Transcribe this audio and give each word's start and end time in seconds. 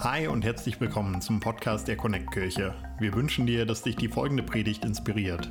Hi 0.00 0.26
und 0.26 0.44
herzlich 0.44 0.78
willkommen 0.78 1.22
zum 1.22 1.40
Podcast 1.40 1.88
der 1.88 1.96
Connect 1.96 2.30
Kirche. 2.30 2.74
Wir 3.00 3.14
wünschen 3.14 3.46
dir, 3.46 3.64
dass 3.64 3.82
dich 3.82 3.96
die 3.96 4.08
folgende 4.08 4.42
Predigt 4.42 4.84
inspiriert. 4.84 5.50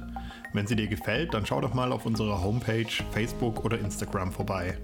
Wenn 0.53 0.67
sie 0.67 0.75
dir 0.75 0.85
gefällt, 0.85 1.33
dann 1.33 1.47
schau 1.47 1.61
doch 1.61 1.73
mal 1.73 1.91
auf 1.91 2.05
unserer 2.05 2.43
Homepage, 2.43 2.85
Facebook 3.11 3.65
oder 3.65 3.79
Instagram 3.79 4.31
vorbei. 4.31 4.77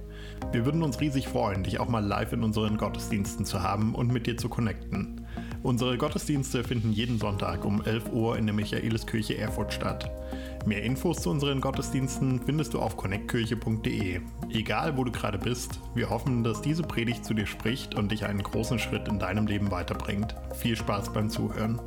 Wir 0.51 0.65
würden 0.65 0.81
uns 0.81 0.99
riesig 0.99 1.27
freuen, 1.27 1.63
dich 1.63 1.79
auch 1.79 1.89
mal 1.89 2.03
live 2.03 2.33
in 2.33 2.43
unseren 2.43 2.75
Gottesdiensten 2.77 3.45
zu 3.45 3.61
haben 3.61 3.93
und 3.93 4.11
mit 4.11 4.25
dir 4.25 4.35
zu 4.35 4.49
connecten. 4.49 5.27
Unsere 5.63 5.95
Gottesdienste 5.95 6.63
finden 6.63 6.91
jeden 6.91 7.19
Sonntag 7.19 7.65
um 7.65 7.83
11 7.83 8.11
Uhr 8.11 8.35
in 8.35 8.47
der 8.47 8.55
Michaeliskirche 8.55 9.37
Erfurt 9.37 9.71
statt. 9.71 10.09
Mehr 10.65 10.81
Infos 10.81 11.21
zu 11.21 11.29
unseren 11.29 11.61
Gottesdiensten 11.61 12.41
findest 12.43 12.73
du 12.73 12.79
auf 12.79 12.97
connectkirche.de. 12.97 14.21
Egal 14.49 14.97
wo 14.97 15.03
du 15.03 15.11
gerade 15.11 15.37
bist, 15.37 15.79
wir 15.93 16.09
hoffen, 16.09 16.43
dass 16.43 16.61
diese 16.61 16.81
Predigt 16.81 17.23
zu 17.23 17.35
dir 17.35 17.45
spricht 17.45 17.93
und 17.93 18.11
dich 18.11 18.25
einen 18.25 18.41
großen 18.41 18.79
Schritt 18.79 19.07
in 19.07 19.19
deinem 19.19 19.45
Leben 19.45 19.69
weiterbringt. 19.69 20.35
Viel 20.55 20.75
Spaß 20.75 21.13
beim 21.13 21.29
Zuhören. 21.29 21.79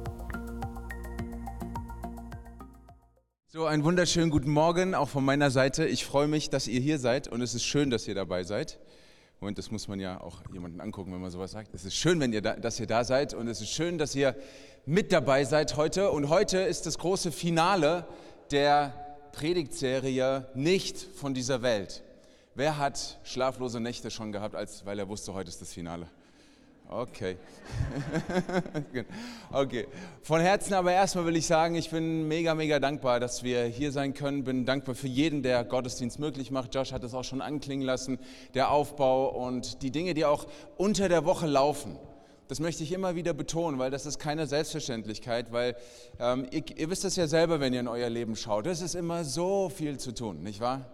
So, 3.49 3.67
einen 3.67 3.83
wunderschönen 3.83 4.31
guten 4.31 4.51
Morgen 4.51 4.95
auch 4.95 5.09
von 5.09 5.25
meiner 5.25 5.51
Seite. 5.51 5.85
Ich 5.87 6.05
freue 6.05 6.29
mich, 6.29 6.49
dass 6.49 6.69
ihr 6.69 6.81
hier 6.81 6.99
seid 7.01 7.27
und 7.27 7.41
es 7.41 7.55
ist 7.55 7.65
schön, 7.65 7.91
dass 7.91 8.07
ihr 8.07 8.15
dabei 8.15 8.45
seid. 8.45 8.79
Und 9.47 9.59
das 9.59 9.71
muss 9.71 9.89
man 9.89 10.01
ja 10.01 10.21
auch 10.21 10.43
jemanden 10.53 10.81
angucken, 10.81 11.13
wenn 11.13 11.21
man 11.21 11.31
sowas 11.31 11.51
sagt. 11.51 11.75
Es 11.75 11.85
ist 11.85 11.95
schön, 11.95 12.19
wenn 12.21 12.33
ihr 12.33 12.43
da, 12.43 12.55
dass 12.55 12.81
ihr 12.81 12.87
da 12.87 13.05
seid 13.05 13.35
und 13.35 13.49
es 13.49 13.61
ist 13.61 13.71
schön, 13.71 13.99
dass 13.99 14.15
ihr 14.15 14.35
mit 14.87 15.13
dabei 15.13 15.45
seid 15.45 15.77
heute. 15.77 16.11
Und 16.11 16.29
heute 16.29 16.59
ist 16.59 16.87
das 16.87 16.99
große 16.99 17.33
Finale 17.33 18.07
der 18.51 18.93
Predigtserie 19.33 20.47
Nicht 20.55 20.99
von 20.99 21.35
dieser 21.35 21.63
Welt. 21.63 22.03
Wer 22.55 22.79
hat 22.79 23.19
schlaflose 23.25 23.81
Nächte 23.81 24.11
schon 24.11 24.33
gehabt, 24.33 24.55
als, 24.55 24.87
weil 24.87 24.99
er 24.99 25.09
wusste, 25.09 25.35
heute 25.35 25.49
ist 25.49 25.61
das 25.61 25.73
Finale? 25.73 26.07
Okay. 26.89 27.39
okay. 29.53 29.87
Von 30.23 30.41
Herzen 30.41 30.75
aber 30.75 30.93
erstmal 30.93 31.25
will 31.25 31.37
ich 31.37 31.47
sagen, 31.47 31.75
ich 31.75 31.91
bin 31.91 32.29
mega, 32.29 32.55
mega 32.55 32.79
dankbar, 32.79 33.21
dass 33.21 33.43
wir 33.43 33.65
hier 33.65 33.91
sein 33.91 34.13
können. 34.13 34.45
Bin 34.45 34.67
dankbar 34.67 34.95
für 34.95 35.09
jeden, 35.09 35.43
der 35.43 35.65
Gottesdienst 35.65 36.19
möglich 36.19 36.51
macht. 36.51 36.75
Josh 36.75 36.93
hat 36.93 37.03
es 37.03 37.15
auch 37.15 37.25
schon 37.25 37.41
anklingen 37.41 37.85
lassen, 37.85 38.19
der 38.53 38.71
Aufbau 38.71 39.29
und 39.29 39.83
die 39.83 39.91
Dinge, 39.91 40.15
die 40.15 40.25
auch 40.27 40.47
unter 40.77 41.09
der 41.09 41.25
Woche 41.25 41.47
laufen. 41.47 41.99
Das 42.49 42.61
möchte 42.61 42.83
ich 42.83 42.93
immer 42.93 43.17
wieder 43.17 43.33
betonen, 43.33 43.79
weil 43.79 43.91
das 43.91 44.05
ist 44.05 44.19
keine 44.19 44.47
Selbstverständlichkeit, 44.47 45.51
weil 45.51 45.77
ähm, 46.21 46.47
ihr, 46.51 46.63
ihr 46.77 46.91
wisst 46.91 47.07
es 47.07 47.17
ja 47.17 47.27
selber, 47.27 47.59
wenn 47.59 47.73
ihr 47.73 47.81
in 47.81 47.89
euer 47.89 48.11
Leben 48.11 48.37
schaut. 48.37 48.67
Es 48.67 48.83
ist 48.83 48.95
immer 48.95 49.25
so 49.25 49.71
viel 49.71 49.99
zu 49.99 50.13
tun, 50.13 50.43
nicht 50.43 50.61
wahr? 50.61 50.85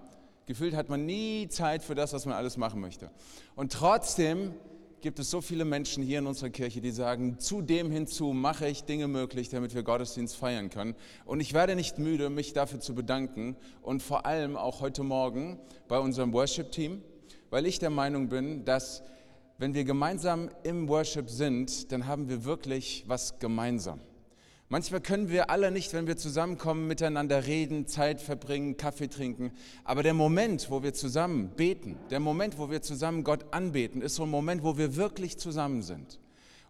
Gefühlt 0.46 0.74
hat 0.74 0.88
man 0.88 1.04
nie 1.06 1.48
Zeit 1.48 1.82
für 1.82 1.96
das, 1.96 2.12
was 2.12 2.24
man 2.24 2.34
alles 2.34 2.56
machen 2.56 2.80
möchte. 2.80 3.10
Und 3.56 3.72
trotzdem 3.72 4.54
gibt 5.00 5.18
es 5.18 5.30
so 5.30 5.40
viele 5.40 5.64
Menschen 5.64 6.02
hier 6.02 6.18
in 6.18 6.26
unserer 6.26 6.50
Kirche, 6.50 6.80
die 6.80 6.90
sagen, 6.90 7.38
zu 7.38 7.62
dem 7.62 7.90
hinzu 7.90 8.32
mache 8.32 8.68
ich 8.68 8.84
Dinge 8.84 9.08
möglich, 9.08 9.48
damit 9.48 9.74
wir 9.74 9.82
Gottesdienst 9.82 10.36
feiern 10.36 10.70
können. 10.70 10.94
Und 11.24 11.40
ich 11.40 11.54
werde 11.54 11.74
nicht 11.74 11.98
müde, 11.98 12.30
mich 12.30 12.52
dafür 12.52 12.80
zu 12.80 12.94
bedanken 12.94 13.56
und 13.82 14.02
vor 14.02 14.26
allem 14.26 14.56
auch 14.56 14.80
heute 14.80 15.02
Morgen 15.02 15.58
bei 15.88 15.98
unserem 15.98 16.32
Worship-Team, 16.32 17.02
weil 17.50 17.66
ich 17.66 17.78
der 17.78 17.90
Meinung 17.90 18.28
bin, 18.28 18.64
dass 18.64 19.02
wenn 19.58 19.74
wir 19.74 19.84
gemeinsam 19.84 20.48
im 20.62 20.88
Worship 20.88 21.28
sind, 21.28 21.92
dann 21.92 22.06
haben 22.06 22.28
wir 22.28 22.44
wirklich 22.44 23.04
was 23.06 23.38
gemeinsam. 23.38 24.00
Manchmal 24.72 25.00
können 25.00 25.30
wir 25.30 25.50
alle 25.50 25.72
nicht, 25.72 25.92
wenn 25.94 26.06
wir 26.06 26.16
zusammenkommen, 26.16 26.86
miteinander 26.86 27.44
reden, 27.44 27.88
Zeit 27.88 28.20
verbringen, 28.20 28.76
Kaffee 28.76 29.08
trinken. 29.08 29.50
Aber 29.82 30.04
der 30.04 30.14
Moment, 30.14 30.70
wo 30.70 30.80
wir 30.84 30.94
zusammen 30.94 31.48
beten, 31.56 31.96
der 32.10 32.20
Moment, 32.20 32.56
wo 32.56 32.70
wir 32.70 32.80
zusammen 32.80 33.24
Gott 33.24 33.52
anbeten, 33.52 34.00
ist 34.00 34.14
so 34.14 34.22
ein 34.22 34.30
Moment, 34.30 34.62
wo 34.62 34.78
wir 34.78 34.94
wirklich 34.94 35.38
zusammen 35.38 35.82
sind. 35.82 36.20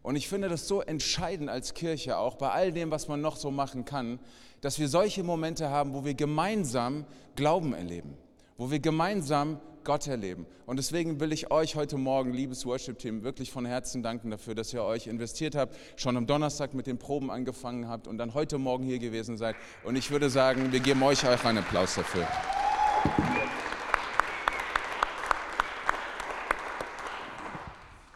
Und 0.02 0.16
ich 0.16 0.28
finde 0.28 0.48
das 0.48 0.66
so 0.66 0.80
entscheidend 0.80 1.50
als 1.50 1.74
Kirche 1.74 2.16
auch, 2.16 2.36
bei 2.36 2.48
all 2.48 2.72
dem, 2.72 2.90
was 2.90 3.06
man 3.06 3.20
noch 3.20 3.36
so 3.36 3.50
machen 3.50 3.84
kann, 3.84 4.18
dass 4.62 4.78
wir 4.78 4.88
solche 4.88 5.22
Momente 5.22 5.68
haben, 5.68 5.92
wo 5.92 6.02
wir 6.02 6.14
gemeinsam 6.14 7.04
Glauben 7.36 7.74
erleben, 7.74 8.16
wo 8.56 8.70
wir 8.70 8.78
gemeinsam 8.78 9.60
Gott 9.84 10.06
erleben. 10.06 10.46
Und 10.66 10.76
deswegen 10.76 11.20
will 11.20 11.32
ich 11.32 11.50
euch 11.50 11.76
heute 11.76 11.96
Morgen, 11.96 12.32
liebes 12.32 12.66
Worship-Team, 12.66 13.22
wirklich 13.22 13.50
von 13.50 13.64
Herzen 13.66 14.02
danken 14.02 14.30
dafür, 14.30 14.54
dass 14.54 14.72
ihr 14.72 14.82
euch 14.82 15.06
investiert 15.06 15.54
habt, 15.54 15.76
schon 15.96 16.16
am 16.16 16.26
Donnerstag 16.26 16.74
mit 16.74 16.86
den 16.86 16.98
Proben 16.98 17.30
angefangen 17.30 17.88
habt 17.88 18.06
und 18.06 18.18
dann 18.18 18.34
heute 18.34 18.58
Morgen 18.58 18.84
hier 18.84 18.98
gewesen 18.98 19.36
seid. 19.36 19.56
Und 19.84 19.96
ich 19.96 20.10
würde 20.10 20.30
sagen, 20.30 20.72
wir 20.72 20.80
geben 20.80 21.02
euch 21.02 21.26
auch 21.26 21.44
einen 21.44 21.58
Applaus 21.58 21.94
dafür. 21.94 22.26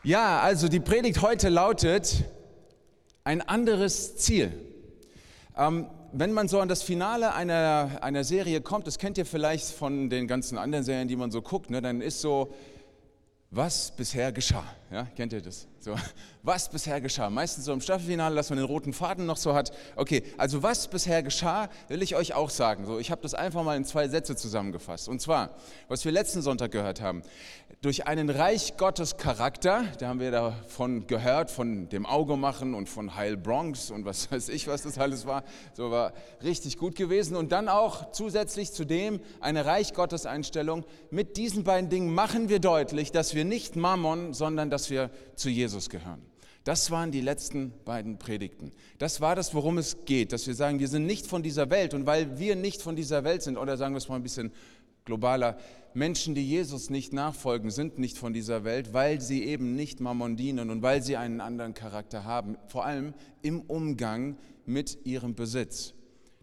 Ja, 0.03 0.41
also 0.41 0.69
die 0.69 0.81
Predigt 0.81 1.23
heute 1.23 1.49
lautet 1.49 2.25
ein 3.25 3.41
anderes 3.41 4.17
Ziel. 4.17 4.53
Ähm, 5.57 5.87
wenn 6.17 6.33
man 6.33 6.47
so 6.47 6.61
an 6.61 6.69
das 6.69 6.83
Finale 6.83 7.35
einer, 7.35 7.99
einer 8.01 8.23
Serie 8.23 8.61
kommt, 8.61 8.87
das 8.87 8.99
kennt 8.99 9.19
ihr 9.19 9.27
vielleicht 9.27 9.67
von 9.67 10.09
den 10.11 10.29
ganzen 10.29 10.59
anderen 10.59 10.85
Serien, 10.85 11.09
die 11.09 11.17
man 11.17 11.33
so 11.33 11.43
guckt, 11.43 11.71
ne, 11.71 11.83
dann 11.83 12.01
ist 12.01 12.21
so, 12.21 12.53
was 13.51 13.91
bisher 13.97 14.31
geschah. 14.31 14.65
Ja, 14.95 15.09
kennt 15.17 15.33
ihr 15.33 15.41
das? 15.43 15.67
So, 15.81 15.97
was 16.45 16.69
bisher 16.69 17.01
geschah. 17.01 17.29
Meistens 17.29 17.65
so 17.65 17.73
im 17.73 17.81
Staffelfinale, 17.81 18.37
dass 18.37 18.49
man 18.51 18.59
den 18.59 18.67
roten 18.67 18.93
Faden 18.93 19.27
noch 19.27 19.37
so 19.37 19.53
hat. 19.53 19.73
Okay, 19.97 20.23
also 20.39 20.63
was 20.63 20.87
bisher 20.87 21.21
geschah, 21.25 21.69
will 21.89 22.01
ich 22.01 22.15
euch 22.15 22.33
auch 22.33 22.49
sagen. 22.49 22.87
So, 22.87 23.01
ich 23.01 23.11
habe 23.11 23.21
das 23.21 23.35
einfach 23.35 23.65
mal 23.65 23.77
in 23.77 23.85
zwei 23.85 24.07
Sätze 24.07 24.37
zusammengefasst. 24.37 25.09
Und 25.09 25.21
zwar, 25.21 25.51
was 25.89 26.05
wir 26.05 26.13
letzten 26.13 26.43
Sonntag 26.43 26.71
gehört 26.71 27.01
haben, 27.01 27.23
durch 27.81 28.07
einen 28.07 28.31
Reich 28.31 28.77
Gottes 28.77 29.17
Charakter, 29.17 29.85
da 29.99 30.07
haben 30.07 30.21
wir 30.21 30.31
davon 30.31 31.09
gehört, 31.09 31.51
von 31.51 31.89
dem 31.89 32.07
Auge 32.07 32.37
machen 32.37 32.75
und 32.75 32.89
von 32.89 33.17
Heil 33.17 33.37
Bronx 33.37 33.91
und 33.91 34.05
was 34.05 34.31
weiß 34.31 34.51
ich, 34.51 34.69
was 34.69 34.83
das 34.83 34.97
alles 34.97 35.27
war. 35.27 35.43
So 35.73 35.91
war 35.91 36.13
richtig 36.45 36.79
gut 36.79 36.95
gewesen. 36.95 37.35
Und 37.35 37.51
dann 37.51 37.69
auch 37.69 38.13
zusätzlich 38.13 38.73
zu 38.73 38.85
dem 38.85 39.19
eine 39.41 39.67
Reich 39.67 39.93
Gottes 39.93 40.25
Einstellung. 40.25 40.85
Mit 41.11 41.37
diesen 41.37 41.65
beiden 41.65 41.91
Dingen 41.91 42.15
machen 42.15 42.49
wir 42.49 42.61
deutlich, 42.61 43.11
dass 43.11 43.35
wir 43.35 43.45
nicht 43.45 43.75
Mammon, 43.75 44.35
sondern 44.35 44.71
dass 44.85 44.91
wir 44.91 45.11
zu 45.35 45.49
Jesus 45.49 45.89
gehören. 45.89 46.21
Das 46.65 46.91
waren 46.91 47.11
die 47.11 47.23
letzten 47.23 47.73
beiden 47.85 48.19
Predigten. 48.19 48.71
Das 48.99 49.23
war 49.23 49.35
das, 49.35 49.55
worum 49.55 49.79
es 49.79 50.05
geht, 50.05 50.33
dass 50.33 50.47
wir 50.47 50.55
sagen, 50.55 50.79
wir 50.79 50.89
sind 50.89 51.07
nicht 51.07 51.27
von 51.27 51.43
dieser 51.43 51.71
Welt. 51.71 51.95
Und 51.95 52.07
weil 52.07 52.39
wir 52.39 52.55
nicht 52.55 52.83
von 52.83 52.97
dieser 52.97 53.25
Welt 53.25 53.43
sind, 53.43 53.57
oder 53.57 53.79
sagen 53.79 53.95
wir 53.95 53.99
es 53.99 54.09
mal 54.09 54.17
ein 54.17 54.23
bisschen 54.23 54.53
globaler, 55.07 55.57
Menschen, 55.95 56.35
die 56.35 56.47
Jesus 56.47 56.91
nicht 56.91 57.15
nachfolgen, 57.15 57.71
sind 57.71 57.99
nicht 57.99 58.19
von 58.19 58.35
dieser 58.35 58.65
Welt, 58.65 58.93
weil 58.93 59.21
sie 59.23 59.45
eben 59.45 59.75
nicht 59.75 60.01
Mammon 60.01 60.37
dienen 60.37 60.69
und 60.69 60.83
weil 60.83 61.03
sie 61.03 61.17
einen 61.17 61.41
anderen 61.41 61.73
Charakter 61.73 62.25
haben, 62.25 62.57
vor 62.67 62.85
allem 62.85 63.15
im 63.41 63.63
Umgang 63.63 64.37
mit 64.67 64.99
ihrem 65.07 65.35
Besitz. 65.35 65.95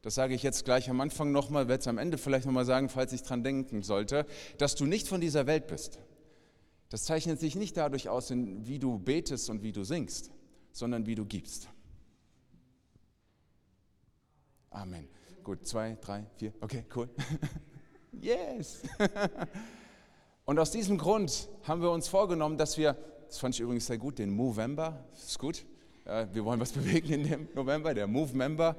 Das 0.02 0.16
sage 0.16 0.34
ich 0.34 0.41
jetzt 0.41 0.66
gleich 0.66 0.90
am 0.90 1.00
Anfang 1.02 1.31
nochmal, 1.31 1.68
werde 1.68 1.81
es 1.81 1.88
am 1.88 2.00
Ende 2.00 2.18
vielleicht 2.18 2.47
nochmal 2.47 2.66
sagen, 2.66 2.90
falls 2.90 3.13
ich 3.13 3.22
dran 3.22 3.44
denken 3.44 3.84
sollte, 3.84 4.25
dass 4.58 4.73
du 4.73 4.85
nicht 4.85 5.08
von 5.08 5.22
dieser 5.22 5.46
Welt 5.46 5.68
bist. 5.68 6.00
Das 6.91 7.06
zeichnet 7.06 7.40
sich 7.40 7.56
nicht 7.56 7.78
dadurch 7.78 8.09
aus, 8.09 8.31
wie 8.31 8.78
du 8.78 9.00
betest 9.00 9.50
und 9.50 9.63
wie 9.63 9.72
du 9.72 9.85
singst, 9.85 10.29
sondern 10.74 11.06
wie 11.06 11.16
du 11.16 11.25
gibst. 11.25 11.69
Amen. 14.69 15.07
Gut, 15.41 15.66
zwei, 15.66 15.97
drei, 16.02 16.25
vier. 16.35 16.53
Okay, 16.62 16.85
cool. 16.96 17.09
Yes! 18.12 18.81
Und 20.46 20.59
aus 20.59 20.69
diesem 20.69 20.97
Grund 20.97 21.47
haben 21.63 21.81
wir 21.81 21.90
uns 21.91 22.09
vorgenommen, 22.09 22.57
dass 22.57 22.78
wir, 22.78 22.97
das 23.25 23.40
fand 23.40 23.56
ich 23.56 23.62
übrigens 23.62 23.88
sehr 23.88 23.97
gut, 23.97 24.19
den 24.19 24.29
Movember, 24.29 25.06
ist 25.13 25.40
gut, 25.40 25.66
wir 26.03 26.44
wollen 26.44 26.59
was 26.59 26.72
bewegen 26.73 27.13
in 27.13 27.23
dem 27.23 27.47
November, 27.56 27.94
der 27.94 28.08
Movember, 28.08 28.75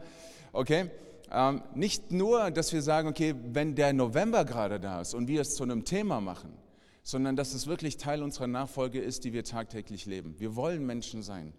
okay? 0.53 0.91
Ähm, 1.31 1.63
nicht 1.75 2.13
nur, 2.13 2.51
dass 2.51 2.75
wir 2.75 2.83
sagen, 2.83 3.09
okay, 3.09 3.35
wenn 3.53 3.75
der 3.75 3.95
November 3.95 4.45
gerade 4.45 4.79
da 4.79 5.01
ist 5.01 5.15
und 5.15 5.29
wir 5.29 5.41
es 5.41 5.55
zu 5.55 5.63
einem 5.63 5.83
Thema 5.83 6.21
machen, 6.21 6.53
sondern 7.03 7.37
dass 7.37 7.55
es 7.55 7.67
wirklich 7.67 7.97
Teil 7.97 8.23
unserer 8.23 8.47
Nachfolge 8.47 9.01
ist, 9.01 9.25
die 9.25 9.33
wir 9.33 9.45
tagtäglich 9.45 10.07
leben. 10.07 10.35
Wir 10.39 10.57
wollen 10.57 10.87
Menschen 10.87 11.23
sein, 11.23 11.53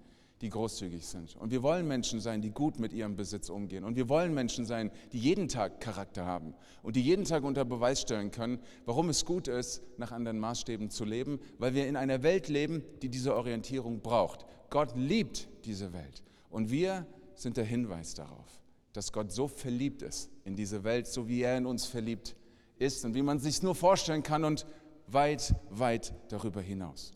die 0.43 0.49
großzügig 0.49 1.07
sind. 1.07 1.37
Und 1.37 1.51
wir 1.51 1.63
wollen 1.63 1.87
Menschen 1.87 2.19
sein, 2.19 2.41
die 2.41 2.51
gut 2.51 2.77
mit 2.77 2.91
ihrem 2.91 3.15
Besitz 3.15 3.49
umgehen. 3.49 3.85
Und 3.85 3.95
wir 3.95 4.09
wollen 4.09 4.33
Menschen 4.33 4.65
sein, 4.65 4.91
die 5.13 5.17
jeden 5.17 5.47
Tag 5.47 5.79
Charakter 5.79 6.25
haben 6.25 6.53
und 6.81 6.97
die 6.97 7.01
jeden 7.01 7.23
Tag 7.23 7.43
unter 7.43 7.63
Beweis 7.63 8.01
stellen 8.01 8.29
können, 8.29 8.59
warum 8.85 9.07
es 9.07 9.23
gut 9.23 9.47
ist, 9.47 9.81
nach 9.97 10.11
anderen 10.11 10.39
Maßstäben 10.39 10.89
zu 10.89 11.05
leben, 11.05 11.39
weil 11.59 11.73
wir 11.73 11.87
in 11.87 11.95
einer 11.95 12.23
Welt 12.23 12.49
leben, 12.49 12.83
die 13.01 13.07
diese 13.07 13.35
Orientierung 13.35 14.01
braucht. 14.01 14.45
Gott 14.69 14.93
liebt 14.97 15.47
diese 15.63 15.93
Welt. 15.93 16.23
Und 16.49 16.71
wir 16.71 17.07
sind 17.35 17.55
der 17.55 17.63
Hinweis 17.65 18.13
darauf, 18.13 18.61
dass 18.91 19.13
Gott 19.13 19.31
so 19.31 19.47
verliebt 19.47 20.01
ist 20.01 20.29
in 20.43 20.57
diese 20.57 20.83
Welt, 20.83 21.07
so 21.07 21.29
wie 21.29 21.41
er 21.41 21.57
in 21.57 21.65
uns 21.65 21.85
verliebt 21.85 22.35
ist 22.79 23.05
und 23.05 23.15
wie 23.15 23.21
man 23.21 23.39
sich 23.39 23.63
nur 23.63 23.75
vorstellen 23.75 24.23
kann 24.23 24.43
und 24.43 24.65
weit, 25.07 25.55
weit 25.69 26.13
darüber 26.29 26.61
hinaus. 26.61 27.13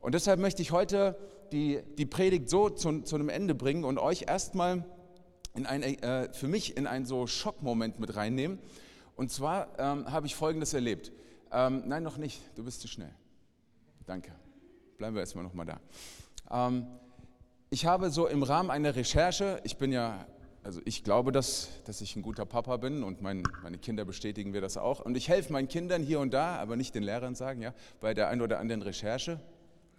Und 0.00 0.14
deshalb 0.14 0.40
möchte 0.40 0.62
ich 0.62 0.72
heute 0.72 1.18
die, 1.52 1.80
die 1.98 2.06
Predigt 2.06 2.48
so 2.48 2.70
zu, 2.70 3.02
zu 3.02 3.16
einem 3.16 3.28
Ende 3.28 3.54
bringen 3.54 3.84
und 3.84 3.98
euch 3.98 4.24
erstmal 4.28 4.84
äh, 5.54 6.32
für 6.32 6.48
mich 6.48 6.76
in 6.76 6.86
einen 6.86 7.06
so 7.06 7.26
Schockmoment 7.26 7.98
mit 7.98 8.16
reinnehmen. 8.16 8.58
Und 9.16 9.32
zwar 9.32 9.68
ähm, 9.78 10.10
habe 10.10 10.26
ich 10.26 10.34
Folgendes 10.34 10.74
erlebt. 10.74 11.12
Ähm, 11.50 11.84
nein, 11.86 12.02
noch 12.02 12.18
nicht, 12.18 12.40
du 12.54 12.64
bist 12.64 12.80
zu 12.80 12.88
schnell. 12.88 13.14
Danke. 14.04 14.32
Bleiben 14.98 15.14
wir 15.14 15.20
erstmal 15.20 15.44
nochmal 15.44 15.66
da. 15.66 15.80
Ähm, 16.50 16.86
ich 17.70 17.86
habe 17.86 18.10
so 18.10 18.26
im 18.26 18.42
Rahmen 18.42 18.70
einer 18.70 18.94
Recherche, 18.94 19.60
ich 19.64 19.76
bin 19.76 19.92
ja, 19.92 20.26
also 20.66 20.80
ich 20.84 21.04
glaube, 21.04 21.30
dass, 21.30 21.68
dass 21.84 22.00
ich 22.00 22.16
ein 22.16 22.22
guter 22.22 22.44
Papa 22.44 22.76
bin 22.76 23.04
und 23.04 23.22
mein, 23.22 23.44
meine 23.62 23.78
Kinder 23.78 24.04
bestätigen 24.04 24.52
wir 24.52 24.60
das 24.60 24.76
auch. 24.76 24.98
Und 24.98 25.16
ich 25.16 25.28
helfe 25.28 25.52
meinen 25.52 25.68
Kindern 25.68 26.02
hier 26.02 26.18
und 26.18 26.34
da, 26.34 26.56
aber 26.56 26.74
nicht 26.74 26.92
den 26.96 27.04
Lehrern 27.04 27.36
sagen, 27.36 27.62
ja, 27.62 27.72
bei 28.00 28.14
der 28.14 28.28
einen 28.30 28.40
oder 28.40 28.58
anderen 28.58 28.82
Recherche. 28.82 29.38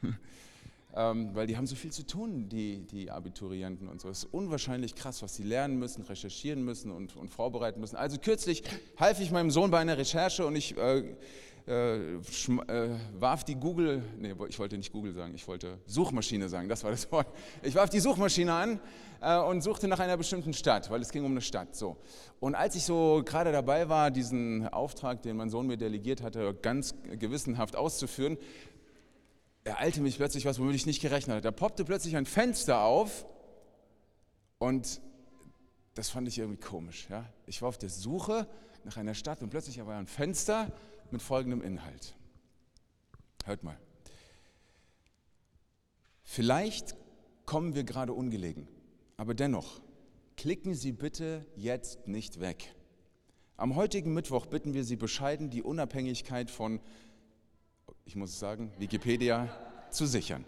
ähm, 0.94 1.30
weil 1.34 1.48
die 1.48 1.56
haben 1.56 1.68
so 1.68 1.78
viel 1.78 1.94
zu 1.94 2.06
tun, 2.06 2.50
die, 2.50 2.86
die 2.86 3.10
Abiturienten 3.10 3.88
und 3.88 4.02
so. 4.02 4.10
Es 4.10 4.26
ist 4.26 4.34
unwahrscheinlich 4.34 4.94
krass, 4.94 5.22
was 5.22 5.38
sie 5.38 5.44
lernen 5.44 5.80
müssen, 5.80 6.02
recherchieren 6.02 6.66
müssen 6.66 6.92
und, 6.92 7.16
und 7.16 7.30
vorbereiten 7.30 7.80
müssen. 7.80 7.96
Also 7.96 8.18
kürzlich 8.18 8.64
half 8.98 9.22
ich 9.22 9.32
meinem 9.32 9.52
Sohn 9.52 9.72
bei 9.72 9.80
einer 9.80 9.98
Recherche 9.98 10.46
und 10.46 10.58
ich 10.58 10.76
äh, 10.76 11.16
äh, 11.68 12.16
äh, 12.16 12.20
warf 13.20 13.44
die 13.44 13.56
Google, 13.56 14.02
nee, 14.18 14.34
ich 14.48 14.58
wollte 14.58 14.78
nicht 14.78 14.92
Google 14.94 15.14
sagen, 15.14 15.34
ich 15.36 15.46
wollte 15.48 15.80
Suchmaschine 15.86 16.48
sagen, 16.48 16.70
das 16.70 16.84
war 16.84 16.92
das 16.92 17.12
Wort. 17.12 17.28
Ich 17.62 17.76
warf 17.76 17.90
die 17.90 18.00
Suchmaschine 18.00 18.54
an 18.54 18.80
äh, 19.22 19.38
und 19.38 19.62
suchte 19.62 19.88
nach 19.90 20.00
einer 20.00 20.16
bestimmten 20.16 20.54
Stadt, 20.54 20.90
weil 20.90 21.02
es 21.02 21.12
ging 21.12 21.26
um 21.26 21.32
eine 21.32 21.42
Stadt. 21.42 21.76
So. 21.76 21.98
Und 22.40 22.56
als 22.56 22.76
ich 22.76 22.84
so 22.84 23.22
gerade 23.26 23.52
dabei 23.52 23.90
war, 23.90 24.12
diesen 24.12 24.68
Auftrag, 24.70 25.22
den 25.24 25.36
mein 25.36 25.50
Sohn 25.50 25.68
mir 25.68 25.78
delegiert 25.78 26.22
hatte, 26.22 26.54
ganz 26.54 26.96
gewissenhaft 27.20 27.76
auszuführen, 27.76 28.38
ereilte 29.66 30.00
mich 30.00 30.16
plötzlich 30.16 30.46
was, 30.46 30.60
womit 30.60 30.76
ich 30.76 30.86
nicht 30.86 31.02
gerechnet 31.02 31.36
hatte. 31.36 31.44
Da 31.44 31.52
poppte 31.52 31.84
plötzlich 31.84 32.16
ein 32.16 32.26
Fenster 32.26 32.82
auf 32.82 33.26
und 34.58 35.02
das 35.96 36.10
fand 36.10 36.30
ich 36.30 36.38
irgendwie 36.38 36.62
komisch. 36.62 37.08
Ja? 37.10 37.26
Ich 37.46 37.62
war 37.62 37.68
auf 37.70 37.78
der 37.78 37.90
Suche 37.90 38.48
nach 38.86 38.96
einer 38.96 39.14
Stadt 39.14 39.42
und 39.42 39.50
plötzlich 39.50 39.86
war 39.86 39.98
ein 39.98 40.08
Fenster 40.08 40.72
mit 41.12 41.22
folgendem 41.22 41.62
Inhalt. 41.62 42.16
Hört 43.46 43.64
mal. 43.64 43.78
Vielleicht 46.24 46.96
kommen 47.46 47.76
wir 47.76 47.84
gerade 47.84 48.14
ungelegen, 48.14 48.68
aber 49.16 49.34
dennoch, 49.34 49.82
klicken 50.36 50.76
Sie 50.76 50.92
bitte 50.92 51.46
jetzt 51.56 52.08
nicht 52.08 52.40
weg. 52.40 52.76
Am 53.56 53.76
heutigen 53.76 54.14
Mittwoch 54.14 54.46
bitten 54.46 54.74
wir 54.74 54.84
Sie 54.84 54.98
bescheiden, 54.98 55.50
die 55.50 55.64
Unabhängigkeit 55.64 56.52
von, 56.52 56.80
ich 58.06 58.16
muss 58.16 58.38
sagen, 58.38 58.72
Wikipedia 58.78 59.50
zu 59.90 60.06
sichern. 60.06 60.46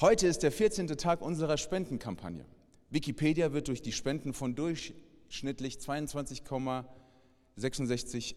Heute 0.00 0.28
ist 0.28 0.44
der 0.44 0.52
14. 0.52 0.86
Tag 0.88 1.20
unserer 1.20 1.56
Spendenkampagne. 1.56 2.44
Wikipedia 2.90 3.52
wird 3.52 3.68
durch 3.68 3.82
die 3.82 3.92
Spenden 3.92 4.32
von 4.32 4.54
durchschnittlich 4.54 5.76
22,66 5.78 8.36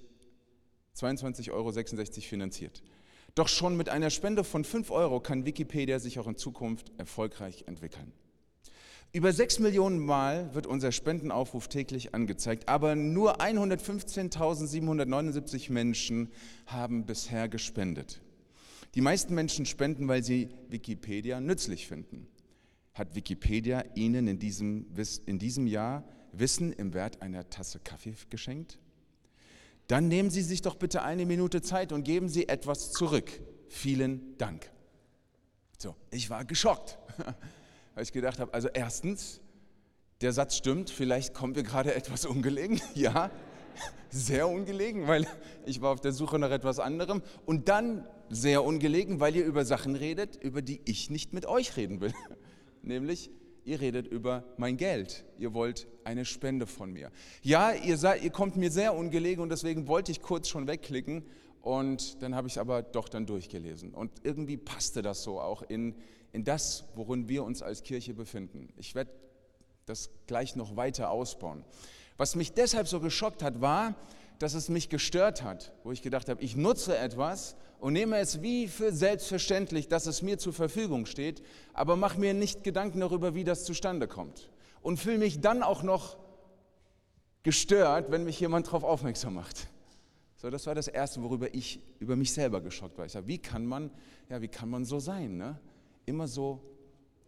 22,66 0.97 1.51
Euro 1.51 1.71
finanziert. 2.21 2.83
Doch 3.35 3.47
schon 3.47 3.77
mit 3.77 3.89
einer 3.89 4.09
Spende 4.09 4.43
von 4.43 4.65
5 4.65 4.89
Euro 4.91 5.19
kann 5.19 5.45
Wikipedia 5.45 5.99
sich 5.99 6.19
auch 6.19 6.27
in 6.27 6.35
Zukunft 6.35 6.91
erfolgreich 6.97 7.65
entwickeln. 7.67 8.11
Über 9.13 9.33
6 9.33 9.59
Millionen 9.59 9.99
Mal 9.99 10.53
wird 10.53 10.67
unser 10.67 10.93
Spendenaufruf 10.93 11.67
täglich 11.67 12.15
angezeigt, 12.15 12.69
aber 12.69 12.95
nur 12.95 13.41
115.779 13.41 15.69
Menschen 15.71 16.29
haben 16.65 17.05
bisher 17.05 17.49
gespendet. 17.49 18.21
Die 18.95 19.01
meisten 19.01 19.35
Menschen 19.35 19.65
spenden, 19.65 20.07
weil 20.07 20.23
sie 20.23 20.47
Wikipedia 20.69 21.41
nützlich 21.41 21.87
finden. 21.87 22.27
Hat 22.93 23.15
Wikipedia 23.15 23.83
Ihnen 23.95 24.27
in 24.27 24.39
diesem, 24.39 24.85
in 25.25 25.39
diesem 25.39 25.67
Jahr 25.67 26.05
Wissen 26.33 26.73
im 26.73 26.93
Wert 26.93 27.21
einer 27.21 27.49
Tasse 27.49 27.79
Kaffee 27.79 28.15
geschenkt? 28.29 28.79
Dann 29.91 30.07
nehmen 30.07 30.29
Sie 30.29 30.41
sich 30.41 30.61
doch 30.61 30.75
bitte 30.75 31.01
eine 31.01 31.25
Minute 31.25 31.61
Zeit 31.61 31.91
und 31.91 32.03
geben 32.03 32.29
Sie 32.29 32.47
etwas 32.47 32.93
zurück. 32.93 33.29
Vielen 33.67 34.37
Dank. 34.37 34.71
So, 35.77 35.95
ich 36.11 36.29
war 36.29 36.45
geschockt, 36.45 36.97
weil 37.95 38.03
ich 38.03 38.13
gedacht 38.13 38.39
habe, 38.39 38.53
also 38.53 38.69
erstens, 38.69 39.41
der 40.21 40.31
Satz 40.31 40.55
stimmt, 40.55 40.89
vielleicht 40.89 41.33
kommen 41.33 41.55
wir 41.55 41.63
gerade 41.63 41.93
etwas 41.93 42.25
ungelegen. 42.25 42.79
Ja, 42.95 43.31
sehr 44.09 44.47
ungelegen, 44.47 45.07
weil 45.07 45.27
ich 45.65 45.81
war 45.81 45.91
auf 45.91 45.99
der 45.99 46.13
Suche 46.13 46.39
nach 46.39 46.51
etwas 46.51 46.79
anderem. 46.79 47.21
Und 47.45 47.67
dann 47.67 48.07
sehr 48.29 48.63
ungelegen, 48.63 49.19
weil 49.19 49.35
ihr 49.35 49.43
über 49.43 49.65
Sachen 49.65 49.97
redet, 49.97 50.37
über 50.37 50.61
die 50.61 50.79
ich 50.85 51.09
nicht 51.09 51.33
mit 51.33 51.45
euch 51.45 51.75
reden 51.75 51.99
will. 51.99 52.13
Nämlich 52.81 53.29
ihr 53.65 53.79
redet 53.79 54.07
über 54.07 54.43
mein 54.57 54.77
Geld. 54.77 55.23
Ihr 55.37 55.53
wollt 55.53 55.87
eine 56.03 56.25
Spende 56.25 56.67
von 56.67 56.91
mir. 56.91 57.11
Ja, 57.41 57.73
ihr, 57.73 57.97
seid, 57.97 58.23
ihr 58.23 58.31
kommt 58.31 58.55
mir 58.55 58.71
sehr 58.71 58.95
ungelegen 58.95 59.41
und 59.41 59.49
deswegen 59.49 59.87
wollte 59.87 60.11
ich 60.11 60.21
kurz 60.21 60.47
schon 60.47 60.67
wegklicken 60.67 61.23
und 61.61 62.21
dann 62.21 62.35
habe 62.35 62.47
ich 62.47 62.59
aber 62.59 62.81
doch 62.81 63.07
dann 63.07 63.25
durchgelesen. 63.25 63.93
Und 63.93 64.11
irgendwie 64.23 64.57
passte 64.57 65.01
das 65.01 65.23
so 65.23 65.39
auch 65.39 65.61
in, 65.61 65.95
in 66.31 66.43
das, 66.43 66.85
worin 66.95 67.29
wir 67.29 67.43
uns 67.43 67.61
als 67.61 67.83
Kirche 67.83 68.13
befinden. 68.13 68.69
Ich 68.77 68.95
werde 68.95 69.11
das 69.85 70.09
gleich 70.27 70.55
noch 70.55 70.75
weiter 70.75 71.11
ausbauen. 71.11 71.63
Was 72.17 72.35
mich 72.35 72.53
deshalb 72.53 72.87
so 72.87 72.99
geschockt 72.99 73.43
hat, 73.43 73.61
war, 73.61 73.95
dass 74.39 74.53
es 74.53 74.69
mich 74.69 74.89
gestört 74.89 75.43
hat, 75.43 75.71
wo 75.83 75.91
ich 75.91 76.01
gedacht 76.01 76.29
habe, 76.29 76.41
ich 76.41 76.55
nutze 76.55 76.97
etwas 76.97 77.55
und 77.81 77.93
nehme 77.93 78.19
es 78.19 78.43
wie 78.43 78.67
für 78.67 78.93
selbstverständlich, 78.93 79.87
dass 79.87 80.05
es 80.05 80.21
mir 80.21 80.37
zur 80.37 80.53
Verfügung 80.53 81.07
steht, 81.07 81.41
aber 81.73 81.95
mache 81.95 82.19
mir 82.19 82.35
nicht 82.35 82.63
Gedanken 82.63 82.99
darüber, 82.99 83.33
wie 83.33 83.43
das 83.43 83.65
zustande 83.65 84.07
kommt. 84.07 84.51
Und 84.83 84.97
fühle 84.97 85.17
mich 85.17 85.41
dann 85.41 85.63
auch 85.63 85.81
noch 85.81 86.17
gestört, 87.41 88.11
wenn 88.11 88.23
mich 88.23 88.39
jemand 88.39 88.67
darauf 88.67 88.83
aufmerksam 88.83 89.33
macht. 89.33 89.67
So, 90.37 90.51
das 90.51 90.67
war 90.67 90.75
das 90.75 90.87
Erste, 90.87 91.23
worüber 91.23 91.53
ich 91.55 91.81
über 91.99 92.15
mich 92.15 92.31
selber 92.33 92.61
geschockt 92.61 92.99
war. 92.99 93.05
Ich 93.07 93.13
sage, 93.13 93.25
wie 93.25 93.39
kann 93.39 93.65
man, 93.65 93.89
ja, 94.29 94.41
wie 94.43 94.47
kann 94.47 94.69
man 94.69 94.85
so 94.85 94.99
sein? 94.99 95.37
Ne? 95.37 95.59
Immer 96.05 96.27
so, 96.27 96.61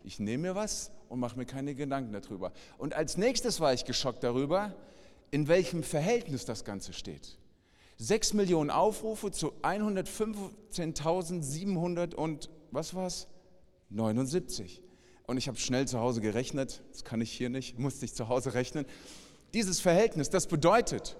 ich 0.03 0.19
nehme 0.19 0.49
mir 0.49 0.55
was 0.55 0.91
und 1.09 1.19
mache 1.19 1.35
mir 1.35 1.45
keine 1.45 1.73
Gedanken 1.73 2.13
darüber. 2.13 2.53
Und 2.77 2.93
als 2.93 3.17
nächstes 3.17 3.59
war 3.59 3.73
ich 3.73 3.85
geschockt 3.85 4.23
darüber, 4.23 4.75
in 5.31 5.47
welchem 5.47 5.81
Verhältnis 5.81 6.45
das 6.45 6.63
Ganze 6.63 6.93
steht. 6.93 7.39
6 7.97 8.33
Millionen 8.33 8.69
Aufrufe 8.69 9.31
zu 9.31 9.53
115.700 9.61 12.15
und 12.15 12.49
was 12.71 12.95
war's? 12.95 13.27
79. 13.89 14.81
Und 15.25 15.37
ich 15.37 15.47
habe 15.47 15.57
schnell 15.57 15.87
zu 15.87 15.99
Hause 15.99 16.21
gerechnet, 16.21 16.83
das 16.91 17.03
kann 17.03 17.21
ich 17.21 17.31
hier 17.31 17.49
nicht, 17.49 17.79
musste 17.79 18.05
ich 18.05 18.13
zu 18.13 18.27
Hause 18.27 18.53
rechnen. 18.53 18.85
Dieses 19.53 19.79
Verhältnis, 19.79 20.29
das 20.29 20.47
bedeutet, 20.47 21.15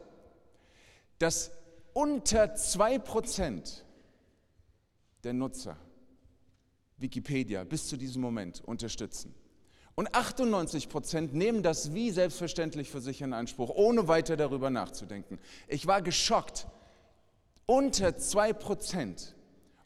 dass 1.20 1.52
unter 1.94 2.56
2% 2.56 3.84
der 5.24 5.34
Nutzer 5.34 5.78
Wikipedia 6.98 7.64
bis 7.64 7.88
zu 7.88 7.98
diesem 7.98 8.22
Moment 8.22 8.62
unterstützen. 8.66 9.34
Und 9.96 10.16
98 10.16 10.90
Prozent 10.90 11.34
nehmen 11.34 11.62
das 11.62 11.94
wie 11.94 12.10
selbstverständlich 12.10 12.90
für 12.90 13.00
sich 13.00 13.22
in 13.22 13.34
Anspruch, 13.34 13.70
ohne 13.70 14.08
weiter 14.08 14.36
darüber 14.36 14.70
nachzudenken. 14.70 15.40
Ich 15.68 15.86
war 15.86 16.02
geschockt. 16.02 16.68
Unter 17.66 18.18
zwei 18.18 18.54
Prozent. 18.54 19.36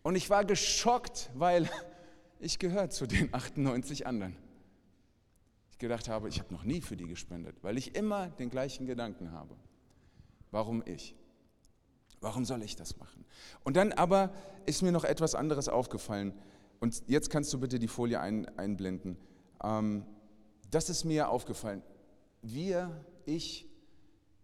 Und 0.02 0.16
ich 0.16 0.30
war 0.30 0.46
geschockt, 0.46 1.30
weil 1.36 1.70
ich 2.40 2.58
gehöre 2.58 2.90
zu 2.90 3.06
den 3.06 3.34
98 3.34 4.08
anderen. 4.08 4.36
Ich 5.72 5.78
gedacht 5.78 6.08
habe, 6.08 6.30
ich 6.30 6.40
habe 6.40 6.54
noch 6.54 6.64
nie 6.64 6.82
für 6.82 6.96
die 6.96 7.06
gespendet, 7.06 7.58
weil 7.62 7.78
ich 7.78 7.96
immer 7.96 8.30
den 8.30 8.50
gleichen 8.50 8.88
Gedanken 8.88 9.32
habe. 9.32 9.56
Warum 10.50 10.82
ich? 10.86 11.16
Warum 12.22 12.46
soll 12.46 12.64
ich 12.64 12.76
das 12.76 12.98
machen? 12.98 13.26
Und 13.64 13.76
dann 13.76 13.92
aber 13.92 14.34
ist 14.66 14.82
mir 14.82 14.92
noch 14.92 15.04
etwas 15.04 15.36
anderes 15.36 15.70
aufgefallen. 15.70 16.34
Und 16.80 17.04
jetzt 17.08 17.30
kannst 17.30 17.54
du 17.54 17.60
bitte 17.60 17.78
die 17.78 17.88
Folie 17.88 18.20
ein, 18.20 18.48
einblenden. 18.58 19.18
Ähm, 19.64 20.06
das 20.72 20.90
ist 20.90 21.04
mir 21.06 21.30
aufgefallen. 21.30 21.82
Wir, 22.42 23.06
ich, 23.26 23.68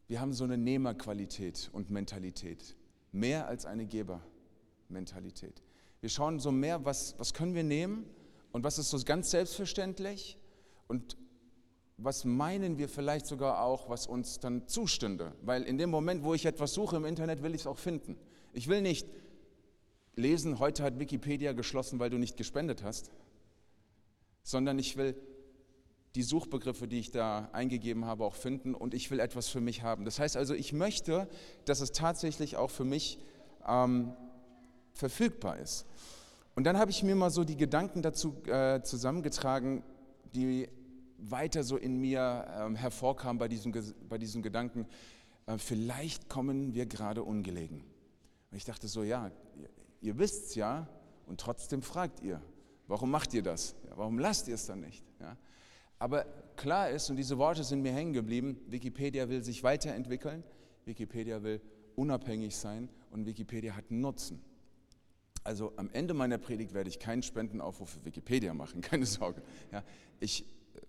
wir 0.08 0.20
haben 0.20 0.34
so 0.34 0.44
eine 0.44 0.58
Nehmerqualität 0.58 1.70
und 1.74 1.90
Mentalität, 1.90 2.76
mehr 3.12 3.48
als 3.48 3.66
eine 3.66 3.86
Gebermentalität. 3.86 5.62
Wir 6.02 6.10
schauen 6.10 6.40
so 6.40 6.52
mehr, 6.52 6.84
was, 6.86 7.16
was 7.18 7.34
können 7.34 7.56
wir 7.56 7.64
nehmen 7.64 8.06
und 8.52 8.64
was 8.64 8.78
ist 8.78 8.90
so 8.90 9.00
ganz 9.04 9.32
selbstverständlich 9.32 10.38
und 10.88 11.18
was 11.98 12.26
meinen 12.26 12.78
wir 12.78 12.90
vielleicht 12.90 13.26
sogar 13.26 13.62
auch, 13.62 13.90
was 13.90 14.08
uns 14.08 14.40
dann 14.40 14.68
zustünde. 14.68 15.34
Weil 15.42 15.64
in 15.64 15.78
dem 15.78 15.90
Moment, 15.90 16.24
wo 16.24 16.34
ich 16.34 16.46
etwas 16.46 16.74
suche 16.74 16.98
im 16.98 17.06
Internet, 17.06 17.44
will 17.44 17.56
ich 17.56 17.62
es 17.62 17.68
auch 17.68 17.78
finden. 17.78 18.18
Ich 18.52 18.68
will 18.68 18.82
nicht 18.82 19.08
lesen, 20.16 20.60
heute 20.60 20.84
hat 20.84 21.00
Wikipedia 21.00 21.54
geschlossen, 21.54 22.00
weil 22.00 22.10
du 22.10 22.18
nicht 22.18 22.38
gespendet 22.38 22.84
hast, 22.84 23.12
sondern 24.44 24.78
ich 24.80 24.98
will 24.98 25.16
die 26.16 26.24
Suchbegriffe, 26.24 26.88
die 26.88 27.00
ich 27.00 27.12
da 27.12 27.50
eingegeben 27.54 28.06
habe, 28.06 28.24
auch 28.24 28.36
finden 28.36 28.76
und 28.76 28.94
ich 28.94 29.10
will 29.10 29.20
etwas 29.20 29.48
für 29.48 29.62
mich 29.62 29.82
haben. 29.82 30.06
Das 30.06 30.20
heißt 30.20 30.38
also, 30.38 30.54
ich 30.54 30.72
möchte, 30.72 31.28
dass 31.66 31.82
es 31.82 31.92
tatsächlich 31.92 32.56
auch 32.56 32.70
für 32.70 32.86
mich 32.86 33.18
ähm, 33.68 34.14
verfügbar 34.94 35.58
ist. 35.58 35.86
Und 36.56 36.66
dann 36.66 36.78
habe 36.78 36.92
ich 36.92 37.02
mir 37.02 37.16
mal 37.16 37.32
so 37.32 37.44
die 37.44 37.58
Gedanken 37.58 38.04
dazu 38.04 38.36
äh, 38.46 38.84
zusammengetragen, 38.84 39.84
die 40.36 40.70
weiter 41.18 41.64
so 41.64 41.78
in 41.78 42.00
mir 42.00 42.46
ähm, 42.60 42.76
hervorkamen 42.76 43.40
bei 43.40 43.48
diesem, 43.48 43.74
bei 44.08 44.18
diesem 44.18 44.44
Gedanken, 44.44 44.86
äh, 45.46 45.58
vielleicht 45.58 46.30
kommen 46.30 46.74
wir 46.74 46.86
gerade 46.86 47.24
ungelegen. 47.24 47.84
Und 48.52 48.58
ich 48.58 48.66
dachte 48.66 48.88
so, 48.88 49.04
ja, 49.04 49.32
ihr, 50.02 50.18
wisst 50.20 50.50
es 50.50 50.56
ja 50.56 50.88
und 51.26 51.40
trotzdem 51.40 51.82
fragt 51.82 52.22
ihr. 52.22 52.42
Warum 52.88 53.10
macht 53.10 53.34
ihr 53.34 53.42
das? 53.42 53.76
Warum 53.96 54.20
lasst 54.20 54.48
ihr 54.48 54.56
es 54.56 54.66
dann 54.66 54.82
nicht? 54.82 55.04
Ja? 55.20 55.38
Aber 56.00 56.26
klar 56.56 56.90
ist, 56.90 57.10
und 57.10 57.16
diese 57.16 57.38
Worte 57.38 57.64
sind 57.64 57.82
mir 57.82 57.94
hängen 57.94 58.14
geblieben, 58.14 58.60
Wikipedia 58.68 59.30
will 59.30 59.44
sich 59.44 59.64
weiterentwickeln, 59.64 60.44
Wikipedia 60.86 61.44
will 61.44 61.62
unabhängig 61.96 62.56
sein 62.56 62.90
und 63.12 63.26
Wikipedia 63.26 63.76
hat 63.76 63.90
Nutzen. 63.92 64.44
Also 65.44 65.74
am 65.76 65.90
Ende 65.92 66.14
meiner 66.14 66.38
Predigt 66.38 66.74
werde 66.74 66.90
ich 66.90 67.00
keinen 67.00 67.22
Spendenaufruf 67.22 67.90
für 67.90 68.06
Wikipedia 68.06 68.54
machen, 68.54 68.82
keine 68.82 69.06
Sorge. 69.06 69.42
Ja, 69.72 69.84
ich 70.20 70.46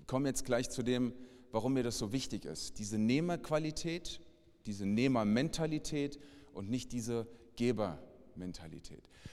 komme 0.07 0.29
jetzt 0.29 0.45
gleich 0.45 0.71
zu 0.71 0.83
dem, 0.83 1.13
warum 1.51 1.75
mir 1.75 1.83
das 1.83 1.99
so 1.99 2.13
wichtig 2.13 2.45
ist. 2.45 2.79
Diese 2.79 2.99
Nehmerqualität, 2.99 4.21
diese 4.67 4.87
Nehmermentalität 4.87 6.19
und 6.53 6.71
nicht 6.71 6.93
diese 6.93 7.27
Gebermentalität. 7.57 8.14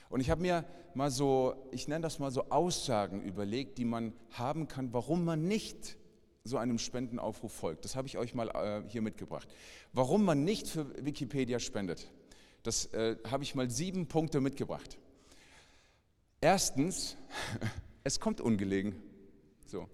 Und 0.10 0.20
ich 0.20 0.30
habe 0.30 0.42
mir 0.42 0.66
mal 0.94 1.12
so, 1.12 1.56
ich 1.72 1.88
nenne 1.88 2.02
das 2.02 2.20
mal 2.20 2.32
so 2.32 2.50
Aussagen 2.50 3.22
überlegt, 3.22 3.78
die 3.78 3.86
man 3.86 4.14
haben 4.32 4.68
kann, 4.68 4.94
warum 4.94 5.26
man 5.26 5.48
nicht 5.48 5.98
so 6.44 6.58
einem 6.58 6.80
Spendenaufruf 6.80 7.54
folgt. 7.54 7.86
Das 7.86 7.96
habe 7.96 8.08
ich 8.08 8.18
euch 8.18 8.34
mal 8.34 8.50
äh, 8.50 8.90
hier 8.90 9.02
mitgebracht. 9.02 9.48
Warum 9.94 10.26
man 10.26 10.44
nicht 10.44 10.68
für 10.68 11.06
Wikipedia 11.06 11.60
spendet. 11.60 12.12
Das 12.64 12.88
äh, 12.94 13.18
habe 13.30 13.44
ich 13.44 13.56
mal 13.56 13.70
sieben 13.70 14.08
Punkte 14.08 14.42
mitgebracht. 14.42 14.98
Erstens, 16.40 17.18
es 18.04 18.20
kommt 18.20 18.42
ungelegen. 18.42 18.96
So. 19.66 19.88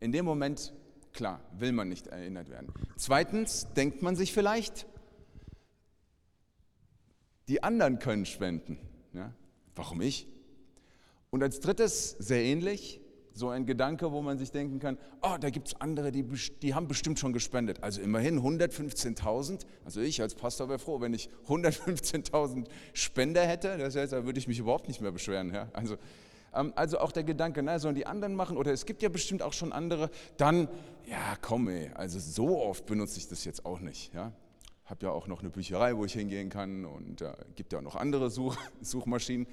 In 0.00 0.12
dem 0.12 0.24
Moment, 0.24 0.74
klar, 1.12 1.40
will 1.56 1.72
man 1.72 1.88
nicht 1.88 2.08
erinnert 2.08 2.50
werden. 2.50 2.72
Zweitens, 2.96 3.72
denkt 3.74 4.02
man 4.02 4.16
sich 4.16 4.32
vielleicht, 4.32 4.86
die 7.48 7.62
anderen 7.62 7.98
können 7.98 8.26
spenden. 8.26 8.78
Ja? 9.12 9.32
Warum 9.74 10.00
ich? 10.00 10.26
Und 11.30 11.42
als 11.42 11.60
drittes, 11.60 12.16
sehr 12.18 12.42
ähnlich, 12.42 13.00
so 13.34 13.48
ein 13.48 13.66
Gedanke, 13.66 14.12
wo 14.12 14.22
man 14.22 14.38
sich 14.38 14.52
denken 14.52 14.78
kann, 14.78 14.96
oh, 15.20 15.36
da 15.40 15.50
gibt 15.50 15.68
es 15.68 15.80
andere, 15.80 16.12
die, 16.12 16.24
die 16.62 16.74
haben 16.74 16.86
bestimmt 16.86 17.18
schon 17.18 17.32
gespendet. 17.32 17.82
Also 17.82 18.00
immerhin 18.00 18.40
115.000. 18.40 19.62
Also 19.84 20.00
ich 20.00 20.22
als 20.22 20.36
Pastor 20.36 20.68
wäre 20.68 20.78
froh, 20.78 21.00
wenn 21.00 21.12
ich 21.12 21.28
115.000 21.48 22.66
Spender 22.92 23.42
hätte. 23.42 23.76
Das 23.76 23.96
heißt, 23.96 24.12
da 24.12 24.24
würde 24.24 24.38
ich 24.38 24.46
mich 24.46 24.60
überhaupt 24.60 24.86
nicht 24.86 25.00
mehr 25.00 25.10
beschweren. 25.10 25.52
Ja? 25.52 25.68
Also, 25.72 25.96
ähm, 26.54 26.72
also 26.76 26.98
auch 26.98 27.10
der 27.10 27.24
Gedanke, 27.24 27.62
na, 27.62 27.80
sollen 27.80 27.96
die 27.96 28.06
anderen 28.06 28.36
machen 28.36 28.56
oder 28.56 28.72
es 28.72 28.86
gibt 28.86 29.02
ja 29.02 29.08
bestimmt 29.08 29.42
auch 29.42 29.52
schon 29.52 29.72
andere. 29.72 30.10
Dann, 30.36 30.68
ja 31.10 31.36
komm 31.40 31.68
ey, 31.68 31.90
also 31.94 32.20
so 32.20 32.62
oft 32.62 32.86
benutze 32.86 33.18
ich 33.18 33.26
das 33.26 33.44
jetzt 33.44 33.66
auch 33.66 33.80
nicht. 33.80 34.14
Ja? 34.14 34.32
Habe 34.84 35.06
ja 35.06 35.12
auch 35.12 35.26
noch 35.26 35.40
eine 35.40 35.50
Bücherei, 35.50 35.96
wo 35.96 36.04
ich 36.04 36.12
hingehen 36.12 36.50
kann 36.50 36.84
und 36.84 37.22
äh, 37.22 37.32
gibt 37.56 37.72
ja 37.72 37.78
auch 37.78 37.82
noch 37.82 37.96
andere 37.96 38.30
Such 38.30 38.56
Suchmaschinen. 38.80 39.46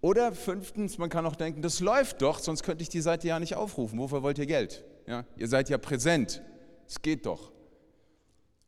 Oder 0.00 0.32
fünftens, 0.32 0.98
man 0.98 1.10
kann 1.10 1.26
auch 1.26 1.34
denken, 1.34 1.60
das 1.60 1.80
läuft 1.80 2.22
doch, 2.22 2.38
sonst 2.38 2.62
könnte 2.62 2.82
ich 2.82 2.88
die 2.88 3.00
Seite 3.00 3.26
ja 3.26 3.40
nicht 3.40 3.56
aufrufen. 3.56 3.98
Wofür 3.98 4.22
wollt 4.22 4.38
ihr 4.38 4.46
Geld? 4.46 4.84
Ja, 5.06 5.24
ihr 5.36 5.48
seid 5.48 5.68
ja 5.68 5.78
präsent. 5.78 6.42
Es 6.86 7.02
geht 7.02 7.26
doch. 7.26 7.52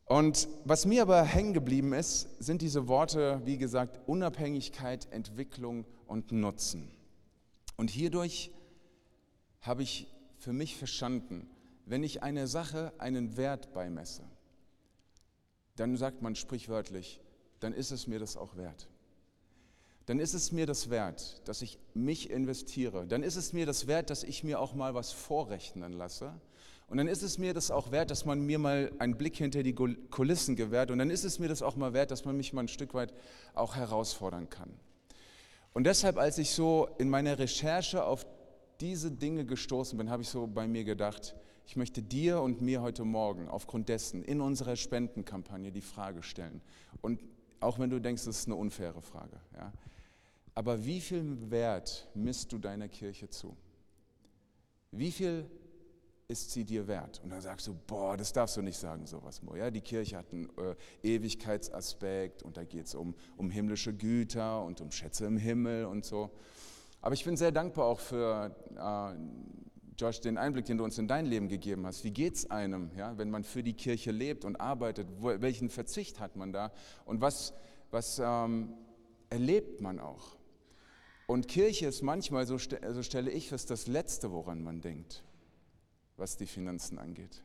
Und 0.07 0.47
was 0.63 0.85
mir 0.85 1.01
aber 1.01 1.21
hängen 1.23 1.53
geblieben 1.53 1.91
ist, 1.91 2.29
sind 2.39 2.61
diese 2.61 2.87
Worte, 2.87 3.41
wie 3.43 3.57
gesagt, 3.57 3.99
Unabhängigkeit, 4.07 5.11
Entwicklung 5.11 5.85
und 6.07 6.31
Nutzen. 6.31 6.89
Und 7.75 7.89
hierdurch 7.89 8.51
habe 9.61 9.83
ich 9.83 10.07
für 10.39 10.53
mich 10.53 10.77
verstanden, 10.77 11.49
wenn 11.85 12.03
ich 12.03 12.23
einer 12.23 12.47
Sache 12.47 12.93
einen 12.99 13.35
Wert 13.35 13.73
beimesse, 13.73 14.23
dann 15.75 15.97
sagt 15.97 16.21
man 16.21 16.35
sprichwörtlich, 16.35 17.19
dann 17.59 17.73
ist 17.73 17.91
es 17.91 18.07
mir 18.07 18.19
das 18.19 18.37
auch 18.37 18.55
wert. 18.55 18.87
Dann 20.05 20.19
ist 20.19 20.33
es 20.33 20.53
mir 20.53 20.65
das 20.65 20.89
wert, 20.89 21.41
dass 21.49 21.61
ich 21.61 21.79
mich 21.93 22.29
investiere. 22.29 23.05
Dann 23.07 23.23
ist 23.23 23.35
es 23.35 23.51
mir 23.51 23.65
das 23.65 23.87
wert, 23.87 24.09
dass 24.09 24.23
ich 24.23 24.43
mir 24.45 24.61
auch 24.61 24.73
mal 24.73 24.93
was 24.93 25.11
vorrechnen 25.11 25.91
lasse. 25.91 26.33
Und 26.88 26.98
dann 26.98 27.08
ist 27.08 27.22
es 27.22 27.38
mir 27.38 27.53
das 27.53 27.70
auch 27.70 27.91
wert, 27.91 28.12
dass 28.12 28.25
man 28.25 28.46
mir 28.46 28.60
mal 28.60 28.91
einen 29.00 29.17
Blick 29.17 29.36
hinter 29.36 29.62
die 29.62 29.74
Kulissen 29.74 30.56
gewährt. 30.56 30.89
Und 30.89 31.00
dann 31.00 31.10
ist 31.10 31.25
es 31.25 31.38
mir 31.38 31.50
das 31.50 31.62
auch 31.62 31.75
mal 31.75 31.94
wert, 31.94 32.12
dass 32.12 32.24
man 32.24 32.38
mich 32.38 32.53
mal 32.53 32.62
ein 32.62 32.70
Stück 32.70 32.94
weit 32.94 33.13
auch 33.53 33.75
herausfordern 33.75 34.50
kann. 34.50 34.72
Und 35.74 35.84
deshalb, 35.84 36.17
als 36.17 36.38
ich 36.38 36.51
so 36.51 36.88
in 36.98 37.10
meiner 37.10 37.38
Recherche 37.39 38.06
auf 38.06 38.25
diese 38.79 39.12
Dinge 39.12 39.46
gestoßen 39.46 39.98
bin, 39.98 40.10
habe 40.10 40.24
ich 40.24 40.29
so 40.29 40.48
bei 40.48 40.67
mir 40.67 40.86
gedacht, 40.86 41.36
ich 41.65 41.75
möchte 41.75 42.01
dir 42.01 42.41
und 42.41 42.62
mir 42.62 42.82
heute 42.82 43.03
Morgen 43.03 43.50
aufgrund 43.50 43.89
dessen 43.89 44.24
in 44.24 44.39
unserer 44.39 44.77
Spendenkampagne 44.77 45.72
die 45.72 45.82
Frage 45.82 46.24
stellen. 46.24 46.62
Und 47.01 47.22
auch 47.60 47.79
wenn 47.79 47.89
du 47.89 48.00
denkst, 48.00 48.24
das 48.24 48.39
ist 48.39 48.48
eine 48.48 48.56
unfaire 48.56 49.01
Frage, 49.01 49.41
ja, 49.56 49.74
aber 50.56 50.86
wie 50.86 51.01
viel 51.01 51.51
Wert 51.51 52.08
misst 52.15 52.53
du 52.53 52.58
deiner 52.58 52.88
Kirche 52.88 53.29
zu? 53.29 53.56
Wie 54.91 55.12
viel 55.12 55.46
ist 56.29 56.51
sie 56.51 56.65
dir 56.65 56.88
wert? 56.88 57.22
Und 57.24 57.29
dann 57.29 57.39
sagst 57.39 57.67
du, 57.67 57.74
boah, 57.74 58.17
das 58.17 58.34
darfst 58.34 58.57
du 58.57 58.62
nicht 58.62 58.77
sagen, 58.77 59.05
sowas. 59.05 59.41
Ja, 59.55 59.72
die 59.72 59.79
Kirche 59.79 60.17
hat 60.17 60.25
einen 60.34 60.50
äh, 60.57 61.15
Ewigkeitsaspekt 61.15 62.43
und 62.43 62.57
da 62.57 62.65
geht 62.65 62.88
es 62.88 62.96
um, 62.96 63.15
um 63.38 63.50
himmlische 63.50 63.93
Güter 63.93 64.62
und 64.63 64.81
um 64.81 64.91
Schätze 64.91 65.25
im 65.25 65.38
Himmel 65.38 65.86
und 65.86 66.03
so. 66.03 66.29
Aber 67.01 67.13
ich 67.13 67.24
bin 67.24 67.38
sehr 67.38 67.53
dankbar 67.53 67.86
auch 67.86 68.01
für 68.01 68.53
äh, 68.75 69.13
Josh, 69.98 70.19
den 70.19 70.38
Einblick, 70.38 70.65
den 70.65 70.77
du 70.77 70.84
uns 70.84 70.98
in 70.98 71.07
dein 71.07 71.25
Leben 71.25 71.48
gegeben 71.48 71.86
hast. 71.86 72.03
Wie 72.03 72.12
geht 72.12 72.36
es 72.36 72.51
einem, 72.51 72.91
ja, 72.98 73.17
wenn 73.17 73.29
man 73.29 73.46
für 73.46 73.63
die 73.63 73.74
Kirche 73.74 74.12
lebt 74.12 74.43
und 74.43 74.57
arbeitet? 74.57 75.07
Wo, 75.19 75.29
welchen 75.39 75.69
Verzicht 75.69 76.19
hat 76.19 76.36
man 76.36 76.51
da? 76.51 76.74
Und 77.05 77.22
was, 77.22 77.53
was 77.89 78.19
ähm, 78.19 78.74
erlebt 79.29 79.79
man 79.79 80.01
auch? 80.01 80.36
Und 81.25 81.48
Kirche 81.48 81.88
ist 81.88 82.01
manchmal, 82.01 82.46
so, 82.46 82.57
so 82.57 83.01
stelle 83.01 83.31
ich 83.31 83.48
fest, 83.48 83.69
das 83.72 83.88
Letzte, 83.88 84.34
woran 84.34 84.62
man 84.62 84.81
denkt, 84.81 85.24
was 86.17 86.36
die 86.36 86.47
Finanzen 86.47 86.97
angeht. 86.97 87.43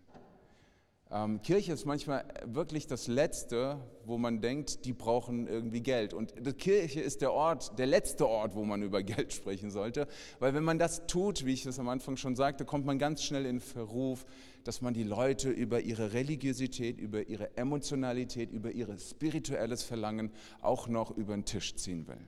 Ähm, 1.14 1.42
Kirche 1.42 1.74
ist 1.74 1.84
manchmal 1.84 2.24
wirklich 2.46 2.86
das 2.86 3.06
Letzte, 3.06 3.78
wo 4.06 4.16
man 4.16 4.40
denkt, 4.40 4.86
die 4.86 4.94
brauchen 4.94 5.46
irgendwie 5.46 5.82
Geld. 5.82 6.14
Und 6.14 6.32
die 6.40 6.54
Kirche 6.54 7.02
ist 7.02 7.20
der 7.20 7.34
Ort, 7.34 7.78
der 7.78 7.86
letzte 7.86 8.26
Ort, 8.26 8.54
wo 8.54 8.64
man 8.64 8.82
über 8.82 9.02
Geld 9.02 9.34
sprechen 9.34 9.70
sollte. 9.70 10.08
Weil 10.38 10.54
wenn 10.54 10.64
man 10.64 10.78
das 10.78 11.06
tut, 11.06 11.44
wie 11.44 11.52
ich 11.52 11.66
es 11.66 11.78
am 11.78 11.90
Anfang 11.90 12.16
schon 12.16 12.34
sagte, 12.34 12.64
kommt 12.64 12.86
man 12.86 12.98
ganz 12.98 13.22
schnell 13.22 13.44
in 13.44 13.60
Verruf, 13.60 14.24
dass 14.64 14.80
man 14.80 14.94
die 14.94 15.02
Leute 15.02 15.50
über 15.50 15.80
ihre 15.80 16.14
Religiosität, 16.14 16.98
über 16.98 17.28
ihre 17.28 17.58
Emotionalität, 17.58 18.50
über 18.50 18.70
ihr 18.70 18.98
spirituelles 18.98 19.82
Verlangen 19.82 20.32
auch 20.62 20.88
noch 20.88 21.10
über 21.10 21.34
den 21.34 21.44
Tisch 21.44 21.74
ziehen 21.76 22.08
will. 22.08 22.26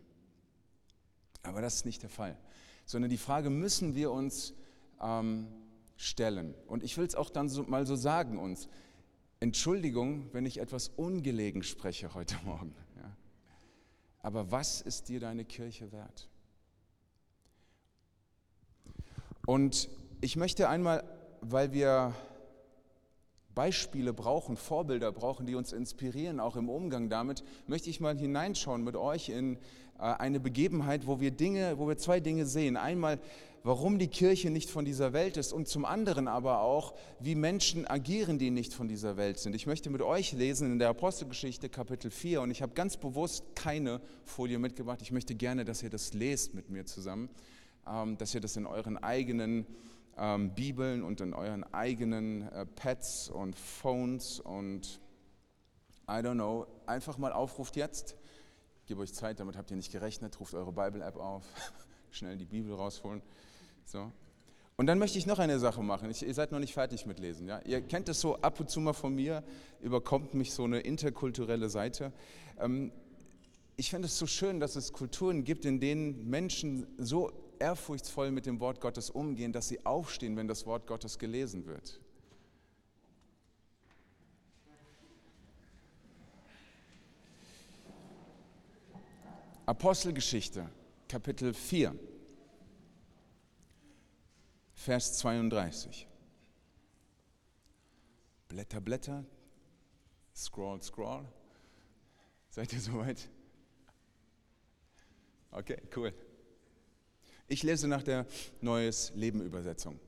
Aber 1.42 1.62
das 1.62 1.76
ist 1.76 1.86
nicht 1.86 2.02
der 2.02 2.10
Fall. 2.10 2.36
Sondern 2.84 3.10
die 3.10 3.16
Frage 3.16 3.48
müssen 3.48 3.94
wir 3.94 4.10
uns 4.10 4.52
ähm, 5.00 5.46
stellen. 5.96 6.54
Und 6.66 6.82
ich 6.82 6.96
will 6.96 7.06
es 7.06 7.14
auch 7.14 7.30
dann 7.30 7.48
so, 7.48 7.62
mal 7.64 7.86
so 7.86 7.96
sagen 7.96 8.38
uns. 8.38 8.68
Entschuldigung, 9.40 10.28
wenn 10.32 10.46
ich 10.46 10.58
etwas 10.58 10.88
ungelegen 10.88 11.62
spreche 11.62 12.14
heute 12.14 12.36
Morgen. 12.44 12.74
Ja. 12.96 13.16
Aber 14.22 14.50
was 14.50 14.80
ist 14.80 15.08
dir 15.08 15.20
deine 15.20 15.44
Kirche 15.44 15.92
wert? 15.92 16.28
Und 19.46 19.90
ich 20.20 20.36
möchte 20.36 20.68
einmal, 20.68 21.04
weil 21.42 21.72
wir 21.72 22.14
Beispiele 23.54 24.12
brauchen, 24.12 24.56
Vorbilder 24.56 25.12
brauchen, 25.12 25.46
die 25.46 25.54
uns 25.54 25.72
inspirieren, 25.72 26.40
auch 26.40 26.56
im 26.56 26.68
Umgang 26.68 27.08
damit, 27.08 27.44
möchte 27.66 27.90
ich 27.90 28.00
mal 28.00 28.16
hineinschauen 28.16 28.82
mit 28.82 28.96
euch 28.96 29.28
in 29.28 29.56
äh, 29.98 30.02
eine 30.02 30.40
Begebenheit, 30.40 31.06
wo 31.06 31.20
wir 31.20 31.30
Dinge, 31.30 31.78
wo 31.78 31.86
wir 31.86 31.96
zwei 31.96 32.20
Dinge 32.20 32.46
sehen. 32.46 32.76
Einmal, 32.76 33.20
warum 33.64 33.98
die 33.98 34.08
Kirche 34.08 34.50
nicht 34.50 34.70
von 34.70 34.84
dieser 34.84 35.14
Welt 35.14 35.38
ist 35.38 35.52
und 35.52 35.66
zum 35.66 35.86
anderen 35.86 36.28
aber 36.28 36.60
auch, 36.60 36.94
wie 37.18 37.34
Menschen 37.34 37.86
agieren, 37.86 38.38
die 38.38 38.50
nicht 38.50 38.74
von 38.74 38.88
dieser 38.88 39.16
Welt 39.16 39.38
sind. 39.38 39.56
Ich 39.56 39.66
möchte 39.66 39.88
mit 39.88 40.02
euch 40.02 40.32
lesen 40.32 40.70
in 40.70 40.78
der 40.78 40.90
Apostelgeschichte 40.90 41.70
Kapitel 41.70 42.10
4 42.10 42.42
und 42.42 42.50
ich 42.50 42.60
habe 42.60 42.74
ganz 42.74 42.98
bewusst 42.98 43.56
keine 43.56 44.02
Folie 44.22 44.58
mitgebracht. 44.58 45.00
Ich 45.00 45.12
möchte 45.12 45.34
gerne, 45.34 45.64
dass 45.64 45.82
ihr 45.82 45.88
das 45.88 46.12
lest 46.12 46.52
mit 46.52 46.68
mir 46.68 46.84
zusammen, 46.84 47.30
ähm, 47.86 48.18
dass 48.18 48.34
ihr 48.34 48.42
das 48.42 48.54
in 48.56 48.66
euren 48.66 48.98
eigenen 48.98 49.66
ähm, 50.18 50.54
Bibeln 50.54 51.02
und 51.02 51.22
in 51.22 51.32
euren 51.32 51.64
eigenen 51.72 52.46
äh, 52.52 52.66
Pads 52.66 53.30
und 53.30 53.56
Phones 53.56 54.40
und 54.40 55.00
I 56.06 56.20
don't 56.20 56.34
know, 56.34 56.66
einfach 56.84 57.16
mal 57.16 57.32
aufruft 57.32 57.76
jetzt. 57.76 58.14
Ich 58.82 58.88
gebe 58.88 59.00
euch 59.00 59.14
Zeit, 59.14 59.40
damit 59.40 59.56
habt 59.56 59.70
ihr 59.70 59.78
nicht 59.78 59.90
gerechnet, 59.90 60.38
ruft 60.38 60.52
eure 60.52 60.70
Bible-App 60.70 61.16
auf, 61.16 61.44
schnell 62.10 62.36
die 62.36 62.44
Bibel 62.44 62.74
rausholen. 62.74 63.22
So. 63.84 64.10
Und 64.76 64.86
dann 64.86 64.98
möchte 64.98 65.18
ich 65.18 65.26
noch 65.26 65.38
eine 65.38 65.58
Sache 65.58 65.82
machen. 65.82 66.10
Ich, 66.10 66.26
ihr 66.26 66.34
seid 66.34 66.50
noch 66.50 66.58
nicht 66.58 66.74
fertig 66.74 67.06
mit 67.06 67.20
Lesen. 67.20 67.46
Ja? 67.46 67.60
Ihr 67.64 67.80
kennt 67.80 68.08
es 68.08 68.20
so 68.20 68.36
ab 68.36 68.58
und 68.58 68.68
zu 68.70 68.80
mal 68.80 68.92
von 68.92 69.14
mir, 69.14 69.44
überkommt 69.80 70.34
mich 70.34 70.52
so 70.52 70.64
eine 70.64 70.80
interkulturelle 70.80 71.68
Seite. 71.68 72.12
Ähm, 72.58 72.90
ich 73.76 73.90
finde 73.90 74.06
es 74.06 74.18
so 74.18 74.26
schön, 74.26 74.60
dass 74.60 74.76
es 74.76 74.92
Kulturen 74.92 75.44
gibt, 75.44 75.64
in 75.64 75.80
denen 75.80 76.28
Menschen 76.28 76.86
so 76.98 77.32
ehrfurchtsvoll 77.58 78.30
mit 78.30 78.46
dem 78.46 78.60
Wort 78.60 78.80
Gottes 78.80 79.10
umgehen, 79.10 79.52
dass 79.52 79.68
sie 79.68 79.84
aufstehen, 79.86 80.36
wenn 80.36 80.48
das 80.48 80.66
Wort 80.66 80.86
Gottes 80.86 81.18
gelesen 81.18 81.66
wird. 81.66 82.00
Apostelgeschichte, 89.66 90.68
Kapitel 91.08 91.54
4, 91.54 91.94
Vers 94.84 95.14
32. 95.14 96.06
Blätter, 98.48 98.82
Blätter, 98.82 99.24
scroll, 100.36 100.82
scroll. 100.82 101.24
Seid 102.50 102.70
ihr 102.74 102.80
soweit? 102.80 103.30
Okay, 105.52 105.80
cool. 105.96 106.12
Ich 107.48 107.62
lese 107.62 107.88
nach 107.88 108.02
der 108.02 108.26
Neues 108.60 109.10
Leben 109.14 109.40
Übersetzung. 109.40 109.98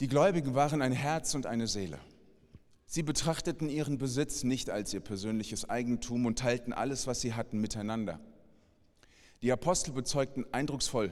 Die 0.00 0.06
Gläubigen 0.06 0.54
waren 0.54 0.82
ein 0.82 0.92
Herz 0.92 1.34
und 1.34 1.46
eine 1.46 1.68
Seele. 1.68 1.98
Sie 2.84 3.02
betrachteten 3.02 3.70
ihren 3.70 3.96
Besitz 3.96 4.44
nicht 4.44 4.68
als 4.68 4.92
ihr 4.92 5.00
persönliches 5.00 5.66
Eigentum 5.70 6.26
und 6.26 6.38
teilten 6.38 6.74
alles, 6.74 7.06
was 7.06 7.22
sie 7.22 7.32
hatten, 7.32 7.58
miteinander. 7.58 8.20
Die 9.40 9.50
Apostel 9.50 9.92
bezeugten 9.92 10.44
eindrucksvoll 10.52 11.10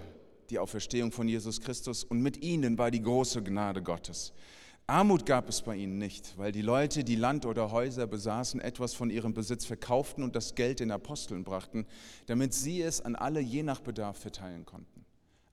die 0.50 0.58
Auferstehung 0.58 1.12
von 1.12 1.28
Jesus 1.28 1.60
Christus 1.60 2.04
und 2.04 2.20
mit 2.20 2.42
ihnen 2.42 2.76
war 2.76 2.90
die 2.90 3.02
große 3.02 3.42
Gnade 3.42 3.82
Gottes. 3.82 4.32
Armut 4.86 5.24
gab 5.24 5.48
es 5.48 5.62
bei 5.62 5.76
ihnen 5.76 5.98
nicht, 5.98 6.36
weil 6.36 6.50
die 6.50 6.62
Leute, 6.62 7.04
die 7.04 7.14
Land 7.14 7.46
oder 7.46 7.70
Häuser 7.70 8.08
besaßen, 8.08 8.60
etwas 8.60 8.92
von 8.92 9.08
ihrem 9.08 9.32
Besitz 9.32 9.64
verkauften 9.64 10.24
und 10.24 10.34
das 10.34 10.56
Geld 10.56 10.80
den 10.80 10.90
Aposteln 10.90 11.44
brachten, 11.44 11.86
damit 12.26 12.54
sie 12.54 12.82
es 12.82 13.00
an 13.00 13.14
alle 13.14 13.40
je 13.40 13.62
nach 13.62 13.80
Bedarf 13.80 14.18
verteilen 14.18 14.66
konnten. 14.66 15.04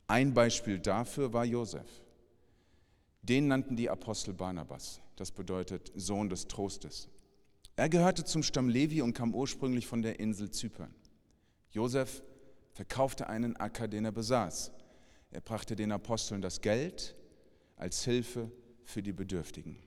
Ein 0.07 0.33
Beispiel 0.33 0.79
dafür 0.79 1.33
war 1.33 1.45
Josef. 1.45 1.87
Den 3.21 3.47
nannten 3.47 3.75
die 3.75 3.91
Apostel 3.91 4.33
Barnabas, 4.33 5.01
das 5.17 5.31
bedeutet 5.31 5.91
Sohn 5.95 6.29
des 6.29 6.47
Trostes. 6.47 7.07
Er 7.75 7.89
gehörte 7.89 8.25
zum 8.25 8.41
Stamm 8.41 8.69
Levi 8.69 9.03
und 9.03 9.13
kam 9.13 9.35
ursprünglich 9.35 9.85
von 9.85 10.01
der 10.01 10.19
Insel 10.19 10.49
Zypern. 10.49 10.95
Josef 11.69 12.23
verkaufte 12.73 13.27
einen 13.27 13.55
Acker, 13.57 13.87
den 13.87 14.05
er 14.05 14.11
besaß. 14.11 14.71
Er 15.31 15.41
brachte 15.41 15.75
den 15.75 15.91
Aposteln 15.91 16.41
das 16.41 16.61
Geld 16.61 17.15
als 17.75 18.03
Hilfe 18.03 18.51
für 18.83 19.03
die 19.03 19.13
Bedürftigen. 19.13 19.77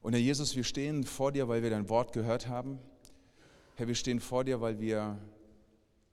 Und 0.00 0.14
Herr 0.14 0.20
Jesus, 0.20 0.56
wir 0.56 0.64
stehen 0.64 1.04
vor 1.04 1.32
dir, 1.32 1.48
weil 1.48 1.62
wir 1.62 1.70
dein 1.70 1.88
Wort 1.88 2.12
gehört 2.12 2.48
haben. 2.48 2.78
Herr, 3.74 3.88
wir 3.88 3.94
stehen 3.94 4.20
vor 4.20 4.44
dir, 4.44 4.60
weil 4.60 4.80
wir 4.80 5.18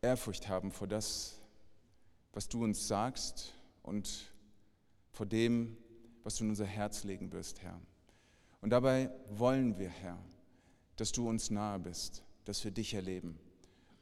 Ehrfurcht 0.01 0.47
haben 0.49 0.71
vor 0.71 0.87
das, 0.87 1.41
was 2.33 2.47
du 2.47 2.63
uns 2.63 2.87
sagst 2.87 3.53
und 3.83 4.33
vor 5.11 5.25
dem, 5.25 5.77
was 6.23 6.35
du 6.35 6.43
in 6.43 6.49
unser 6.49 6.65
Herz 6.65 7.03
legen 7.03 7.31
wirst, 7.31 7.61
Herr. 7.61 7.79
Und 8.61 8.71
dabei 8.71 9.09
wollen 9.29 9.77
wir, 9.79 9.89
Herr, 9.89 10.17
dass 10.97 11.11
du 11.11 11.29
uns 11.29 11.49
nahe 11.49 11.79
bist, 11.79 12.23
dass 12.45 12.63
wir 12.63 12.71
dich 12.71 12.93
erleben 12.93 13.39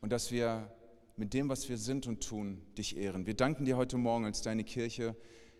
und 0.01 0.11
dass 0.11 0.31
wir 0.31 0.71
mit 1.17 1.33
dem, 1.33 1.47
was 1.49 1.69
wir 1.69 1.77
sind 1.77 2.07
und 2.07 2.27
tun, 2.27 2.61
dich 2.77 2.97
ehren. 2.97 3.25
Wir 3.25 3.35
danken 3.35 3.65
dir 3.65 3.77
heute 3.77 3.97
Morgen 3.97 4.25
als 4.25 4.41
deine 4.41 4.63
Kirche, 4.63 5.15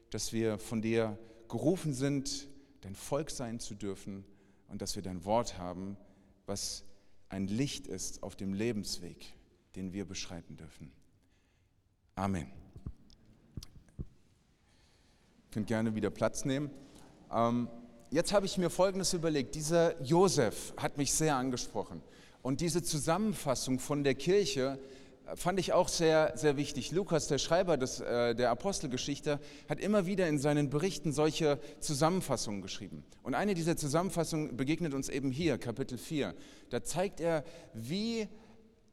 dass 0.09 0.33
wir 0.33 0.59
von 0.59 0.81
dir 0.81 1.17
gerufen 1.47 1.93
sind, 1.93 2.49
dein 2.81 2.95
Volk 2.95 3.31
sein 3.31 3.59
zu 3.59 3.73
dürfen 3.73 4.25
und 4.67 4.81
dass 4.81 4.95
wir 4.95 5.03
dein 5.03 5.23
Wort 5.23 5.57
haben, 5.57 5.97
was 6.45 6.83
ein 7.29 7.47
Licht 7.47 7.87
ist 7.87 8.21
auf 8.21 8.35
dem 8.35 8.53
Lebensweg, 8.53 9.33
den 9.75 9.93
wir 9.93 10.05
beschreiten 10.05 10.57
dürfen. 10.57 10.91
Amen. 12.15 12.47
Ihr 13.97 14.03
könnt 15.51 15.67
gerne 15.67 15.95
wieder 15.95 16.09
Platz 16.09 16.43
nehmen. 16.43 16.69
Ähm, 17.31 17.69
jetzt 18.11 18.33
habe 18.33 18.45
ich 18.45 18.57
mir 18.57 18.69
Folgendes 18.69 19.13
überlegt. 19.13 19.55
Dieser 19.55 20.01
Josef 20.01 20.73
hat 20.77 20.97
mich 20.97 21.13
sehr 21.13 21.35
angesprochen. 21.37 22.01
Und 22.41 22.61
diese 22.61 22.83
Zusammenfassung 22.83 23.79
von 23.79 24.03
der 24.03 24.15
Kirche 24.15 24.79
fand 25.33 25.59
ich 25.59 25.73
auch 25.73 25.87
sehr, 25.87 26.33
sehr 26.35 26.57
wichtig. 26.57 26.91
Lukas, 26.91 27.27
der 27.27 27.37
Schreiber 27.37 27.77
des, 27.77 27.99
äh, 27.99 28.35
der 28.35 28.51
Apostelgeschichte, 28.51 29.39
hat 29.67 29.79
immer 29.79 30.05
wieder 30.05 30.27
in 30.27 30.37
seinen 30.37 30.69
Berichten 30.69 31.11
solche 31.11 31.59
Zusammenfassungen 31.79 32.61
geschrieben. 32.61 33.03
Und 33.23 33.33
eine 33.33 33.53
dieser 33.53 33.75
Zusammenfassungen 33.75 34.55
begegnet 34.55 34.93
uns 34.93 35.09
eben 35.09 35.31
hier, 35.31 35.57
Kapitel 35.57 35.97
4. 35.97 36.35
Da 36.69 36.83
zeigt 36.83 37.19
er, 37.19 37.43
wie 37.73 38.27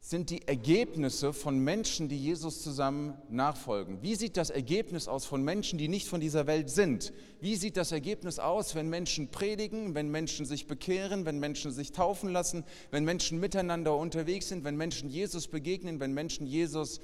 sind 0.04 0.30
die 0.30 0.46
Ergebnisse 0.48 1.32
von 1.32 1.60
Menschen, 1.60 2.08
die 2.08 2.18
Jesus 2.18 2.60
zusammen 2.60 3.14
nachfolgen. 3.30 4.02
Wie 4.02 4.16
sieht 4.16 4.36
das 4.36 4.50
Ergebnis 4.50 5.06
aus 5.06 5.24
von 5.24 5.44
Menschen, 5.44 5.78
die 5.78 5.86
nicht 5.86 6.08
von 6.08 6.20
dieser 6.20 6.48
Welt 6.48 6.70
sind? 6.70 7.12
Wie 7.40 7.54
sieht 7.54 7.76
das 7.76 7.92
Ergebnis 7.92 8.40
aus, 8.40 8.74
wenn 8.74 8.90
Menschen 8.90 9.28
predigen, 9.28 9.94
wenn 9.94 10.10
Menschen 10.10 10.44
sich 10.44 10.66
bekehren, 10.66 11.24
wenn 11.24 11.38
Menschen 11.38 11.70
sich 11.70 11.92
taufen 11.92 12.30
lassen, 12.32 12.64
wenn 12.90 13.04
Menschen 13.04 13.38
miteinander 13.38 13.96
unterwegs 13.96 14.48
sind, 14.48 14.64
wenn 14.64 14.76
Menschen 14.76 15.08
Jesus 15.08 15.46
begegnen, 15.46 16.00
wenn 16.00 16.12
Menschen 16.12 16.48
Jesus 16.48 17.00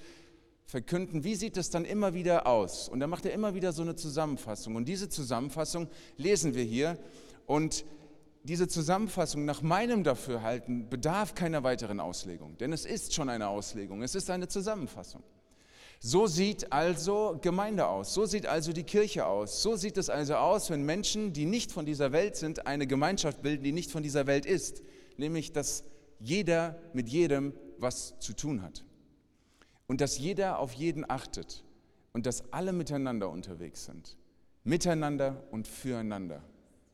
verkünden? 0.65 1.23
Wie 1.23 1.37
sieht 1.37 1.57
es 1.57 1.71
dann 1.71 1.85
immer 1.85 2.15
wieder 2.15 2.49
aus? 2.49 2.89
Und 2.89 2.99
da 2.99 3.07
macht 3.07 3.25
er 3.27 3.33
immer 3.33 3.55
wieder 3.55 3.73
so 3.73 3.83
eine 3.83 3.95
Zusammenfassung. 3.95 4.75
Und 4.75 4.89
diese 4.89 5.09
Zusammenfassung 5.09 5.87
lesen 6.17 6.57
wir 6.57 6.65
hier. 6.65 6.99
Und 7.47 7.85
diese 8.49 8.67
Zusammenfassung 8.67 9.45
nach 9.45 9.61
meinem 9.61 10.05
Dafürhalten 10.05 10.89
bedarf 10.89 11.35
keiner 11.35 11.65
weiteren 11.65 12.01
Auslegung, 12.01 12.57
denn 12.57 12.73
es 12.73 12.87
ist 12.87 13.13
schon 13.15 13.29
eine 13.29 13.49
Auslegung, 13.49 14.03
es 14.03 14.15
ist 14.15 14.31
eine 14.31 14.49
Zusammenfassung. 14.49 15.23
So 16.01 16.27
sieht 16.27 16.73
also 16.73 17.39
Gemeinde 17.43 17.87
aus, 17.87 18.15
so 18.15 18.25
sieht 18.25 18.47
also 18.47 18.73
die 18.73 18.85
Kirche 18.85 19.27
aus, 19.27 19.63
so 19.63 19.77
sieht 19.77 19.99
es 19.99 20.09
also 20.09 20.37
aus, 20.37 20.71
wenn 20.71 20.83
Menschen, 20.83 21.35
die 21.35 21.45
nicht 21.45 21.73
von 21.73 21.85
dieser 21.85 22.13
Welt 22.13 22.37
sind, 22.37 22.67
eine 22.67 22.87
Gemeinschaft 22.87 23.43
bilden, 23.43 23.65
die 23.65 23.73
nicht 23.73 23.91
von 23.91 24.03
dieser 24.03 24.27
Welt 24.27 24.47
ist, 24.47 24.83
nämlich 25.19 25.53
dass 25.53 25.85
jeder 26.19 26.79
mit 26.95 27.09
jedem 27.11 27.53
was 27.79 28.19
zu 28.19 28.33
tun 28.33 28.63
hat. 28.63 28.85
Und 29.87 30.01
dass 30.01 30.19
jeder 30.19 30.59
auf 30.59 30.73
jeden 30.73 31.09
achtet. 31.09 31.65
Und 32.13 32.27
dass 32.27 32.53
alle 32.53 32.73
miteinander 32.73 33.29
unterwegs 33.29 33.85
sind, 33.85 34.17
miteinander 34.65 35.45
und 35.51 35.69
füreinander 35.69 36.43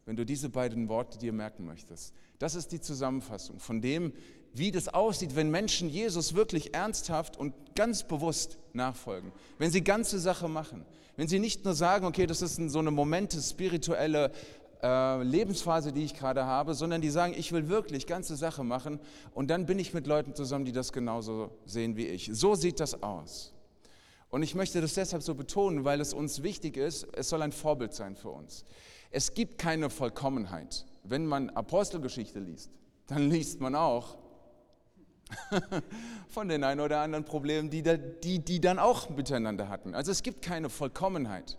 wenn 0.06 0.16
du 0.16 0.24
diese 0.24 0.48
beiden 0.48 0.88
Worte 0.88 1.18
dir 1.18 1.32
merken 1.32 1.64
möchtest. 1.64 2.14
Das 2.38 2.54
ist 2.54 2.72
die 2.72 2.80
Zusammenfassung 2.80 3.58
von 3.58 3.80
dem, 3.80 4.12
wie 4.52 4.70
das 4.70 4.88
aussieht, 4.88 5.34
wenn 5.34 5.50
Menschen 5.50 5.88
Jesus 5.88 6.34
wirklich 6.34 6.74
ernsthaft 6.74 7.36
und 7.36 7.54
ganz 7.74 8.04
bewusst 8.04 8.58
nachfolgen. 8.72 9.32
Wenn 9.58 9.70
sie 9.70 9.82
ganze 9.82 10.18
Sache 10.18 10.48
machen. 10.48 10.84
Wenn 11.16 11.28
sie 11.28 11.38
nicht 11.38 11.64
nur 11.64 11.74
sagen, 11.74 12.06
okay, 12.06 12.26
das 12.26 12.42
ist 12.42 12.56
so 12.56 12.78
eine 12.78 12.90
Momente, 12.90 13.40
spirituelle 13.40 14.32
äh, 14.82 15.22
Lebensphase, 15.22 15.92
die 15.92 16.04
ich 16.04 16.14
gerade 16.14 16.44
habe, 16.44 16.74
sondern 16.74 17.00
die 17.00 17.10
sagen, 17.10 17.34
ich 17.36 17.52
will 17.52 17.68
wirklich 17.68 18.06
ganze 18.06 18.36
Sache 18.36 18.64
machen 18.64 19.00
und 19.32 19.48
dann 19.48 19.66
bin 19.66 19.78
ich 19.78 19.94
mit 19.94 20.06
Leuten 20.06 20.34
zusammen, 20.34 20.64
die 20.64 20.72
das 20.72 20.92
genauso 20.92 21.50
sehen 21.66 21.96
wie 21.96 22.06
ich. 22.06 22.30
So 22.32 22.54
sieht 22.54 22.80
das 22.80 23.02
aus. 23.02 23.52
Und 24.30 24.42
ich 24.42 24.54
möchte 24.54 24.80
das 24.80 24.94
deshalb 24.94 25.22
so 25.22 25.34
betonen, 25.34 25.84
weil 25.84 26.00
es 26.00 26.12
uns 26.12 26.42
wichtig 26.42 26.76
ist, 26.76 27.06
es 27.14 27.28
soll 27.28 27.42
ein 27.42 27.52
Vorbild 27.52 27.94
sein 27.94 28.16
für 28.16 28.30
uns. 28.30 28.64
Es 29.14 29.32
gibt 29.32 29.58
keine 29.58 29.90
Vollkommenheit. 29.90 30.86
Wenn 31.04 31.24
man 31.24 31.48
Apostelgeschichte 31.50 32.40
liest, 32.40 32.68
dann 33.06 33.30
liest 33.30 33.60
man 33.60 33.76
auch 33.76 34.18
von 36.28 36.48
den 36.48 36.64
ein 36.64 36.80
oder 36.80 37.00
anderen 37.00 37.24
Problemen, 37.24 37.70
die, 37.70 37.84
die, 38.24 38.40
die 38.40 38.60
dann 38.60 38.80
auch 38.80 39.10
miteinander 39.10 39.68
hatten. 39.68 39.94
Also 39.94 40.10
es 40.10 40.24
gibt 40.24 40.42
keine 40.42 40.68
Vollkommenheit. 40.68 41.58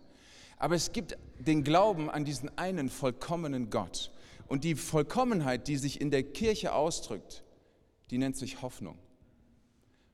Aber 0.57 0.75
es 0.75 0.91
gibt 0.91 1.17
den 1.39 1.63
Glauben 1.63 2.09
an 2.09 2.25
diesen 2.25 2.57
einen 2.57 2.89
vollkommenen 2.89 3.69
Gott. 3.69 4.11
Und 4.49 4.65
die 4.65 4.75
Vollkommenheit, 4.75 5.69
die 5.69 5.77
sich 5.77 6.01
in 6.01 6.11
der 6.11 6.23
Kirche 6.23 6.73
ausdrückt, 6.73 7.45
die 8.11 8.17
nennt 8.17 8.35
sich 8.35 8.61
Hoffnung. 8.63 8.99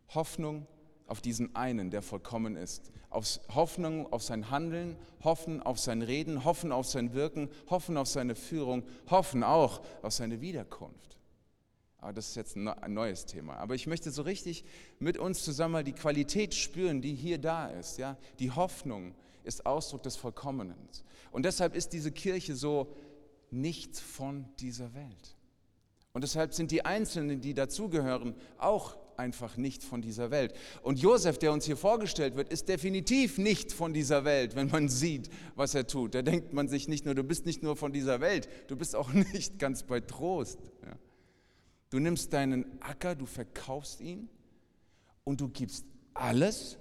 Hoffnung 0.10 0.68
auf 1.12 1.20
diesen 1.20 1.54
einen, 1.58 1.92
der 1.92 2.02
vollkommen 2.02 2.56
ist. 2.56 2.90
Auf 3.10 3.42
Hoffnung 3.54 4.12
auf 4.14 4.24
sein 4.24 4.50
Handeln, 4.50 4.96
hoffen 5.26 5.62
auf 5.62 5.78
sein 5.78 6.02
Reden, 6.02 6.46
hoffen 6.46 6.72
auf 6.72 6.88
sein 6.88 7.14
Wirken, 7.14 7.50
hoffen 7.70 7.98
auf 7.98 8.08
seine 8.08 8.34
Führung, 8.34 8.84
hoffen 9.10 9.44
auch 9.44 9.82
auf 10.02 10.14
seine 10.14 10.40
Wiederkunft. 10.40 11.18
Aber 11.98 12.14
das 12.14 12.30
ist 12.30 12.36
jetzt 12.36 12.56
ein 12.56 12.94
neues 12.94 13.26
Thema. 13.26 13.58
Aber 13.58 13.76
ich 13.76 13.88
möchte 13.88 14.10
so 14.10 14.22
richtig 14.22 14.64
mit 15.00 15.18
uns 15.18 15.44
zusammen 15.44 15.74
mal 15.74 15.84
die 15.84 15.92
Qualität 15.92 16.56
spüren, 16.56 17.02
die 17.02 17.14
hier 17.14 17.38
da 17.38 17.68
ist. 17.68 17.98
Ja? 17.98 18.18
Die 18.40 18.52
Hoffnung 18.52 19.14
ist 19.44 19.66
Ausdruck 19.66 20.04
des 20.04 20.16
Vollkommenen. 20.16 20.78
Und 21.32 21.44
deshalb 21.44 21.76
ist 21.76 21.92
diese 21.92 22.14
Kirche 22.14 22.56
so 22.56 22.96
nichts 23.52 24.00
von 24.00 24.46
dieser 24.60 24.94
Welt. 24.94 25.36
Und 26.14 26.24
deshalb 26.24 26.54
sind 26.54 26.72
die 26.72 26.86
Einzelnen, 26.86 27.42
die 27.42 27.54
dazugehören, 27.54 28.34
auch 28.58 28.96
einfach 29.22 29.56
nicht 29.56 29.84
von 29.84 30.02
dieser 30.02 30.32
Welt. 30.32 30.54
Und 30.82 31.00
Josef, 31.00 31.38
der 31.38 31.54
uns 31.54 31.66
hier 31.66 31.78
vorgestellt 31.78 32.36
wird, 32.36 32.50
ist 32.50 32.68
definitiv 32.68 33.38
nicht 33.38 33.72
von 33.72 33.94
dieser 33.94 34.26
Welt, 34.26 34.56
wenn 34.56 34.70
man 34.70 34.90
sieht, 34.90 35.30
was 35.56 35.76
er 35.76 35.86
tut. 35.88 36.16
Da 36.16 36.24
denkt 36.24 36.54
man 36.54 36.68
sich 36.68 36.88
nicht 36.88 37.06
nur, 37.06 37.14
du 37.14 37.24
bist 37.24 37.46
nicht 37.46 37.62
nur 37.62 37.76
von 37.76 37.94
dieser 37.94 38.20
Welt, 38.20 38.50
du 38.68 38.76
bist 38.76 38.96
auch 38.96 39.14
nicht 39.34 39.60
ganz 39.60 39.84
bei 39.84 40.00
Trost. 40.00 40.60
Ja. 40.84 40.98
Du 41.92 42.00
nimmst 42.00 42.34
deinen 42.34 42.82
Acker, 42.82 43.16
du 43.16 43.26
verkaufst 43.26 44.02
ihn 44.02 44.28
und 45.24 45.40
du 45.40 45.48
gibst 45.50 45.86
alles. 46.14 46.78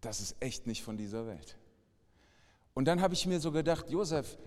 Das 0.00 0.20
ist 0.20 0.36
echt 0.40 0.66
nicht 0.66 0.82
von 0.82 0.96
dieser 0.96 1.26
Welt. 1.26 1.58
Und 2.72 2.86
dann 2.86 3.00
habe 3.02 3.14
ich 3.14 3.26
mir 3.26 3.40
so 3.40 3.52
gedacht, 3.52 3.90
Josef, 3.90 4.38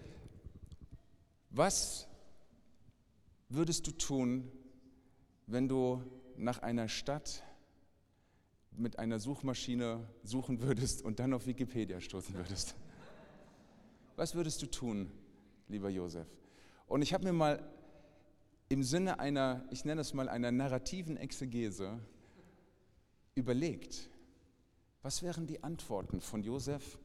was 1.50 2.08
würdest 3.54 3.86
du 3.88 3.92
tun, 3.92 4.52
wenn 5.48 5.68
du 5.68 6.02
nach 6.38 6.60
einer 6.60 6.88
Stadt 6.88 7.44
mit 8.72 8.98
einer 9.00 9.20
Suchmaschine 9.20 10.08
suchen 10.24 10.62
würdest 10.62 11.04
und 11.04 11.20
dann 11.20 11.34
auf 11.34 11.46
Wikipedia 11.46 12.00
stoßen 12.00 12.34
würdest? 12.36 12.76
Was 14.16 14.36
würdest 14.36 14.62
du 14.62 14.68
tun, 14.68 15.12
lieber 15.68 15.90
Josef? 15.90 16.28
Und 16.88 17.02
ich 17.02 17.14
habe 17.14 17.26
mir 17.26 17.34
mal 17.34 17.68
im 18.70 18.84
Sinne 18.84 19.20
einer, 19.20 19.66
ich 19.70 19.84
nenne 19.84 20.02
es 20.02 20.14
mal 20.14 20.30
einer 20.30 20.52
narrativen 20.52 21.18
Exegese, 21.18 22.00
überlegt, 23.36 24.10
was 25.02 25.24
wären 25.24 25.48
die 25.48 25.64
Antworten 25.64 26.22
von 26.22 26.44
Josef 26.44 27.00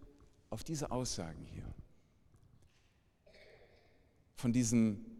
auf 0.51 0.63
diese 0.63 0.91
Aussagen 0.91 1.45
hier? 1.47 1.65
Von 4.35 4.53
diesem 4.53 5.16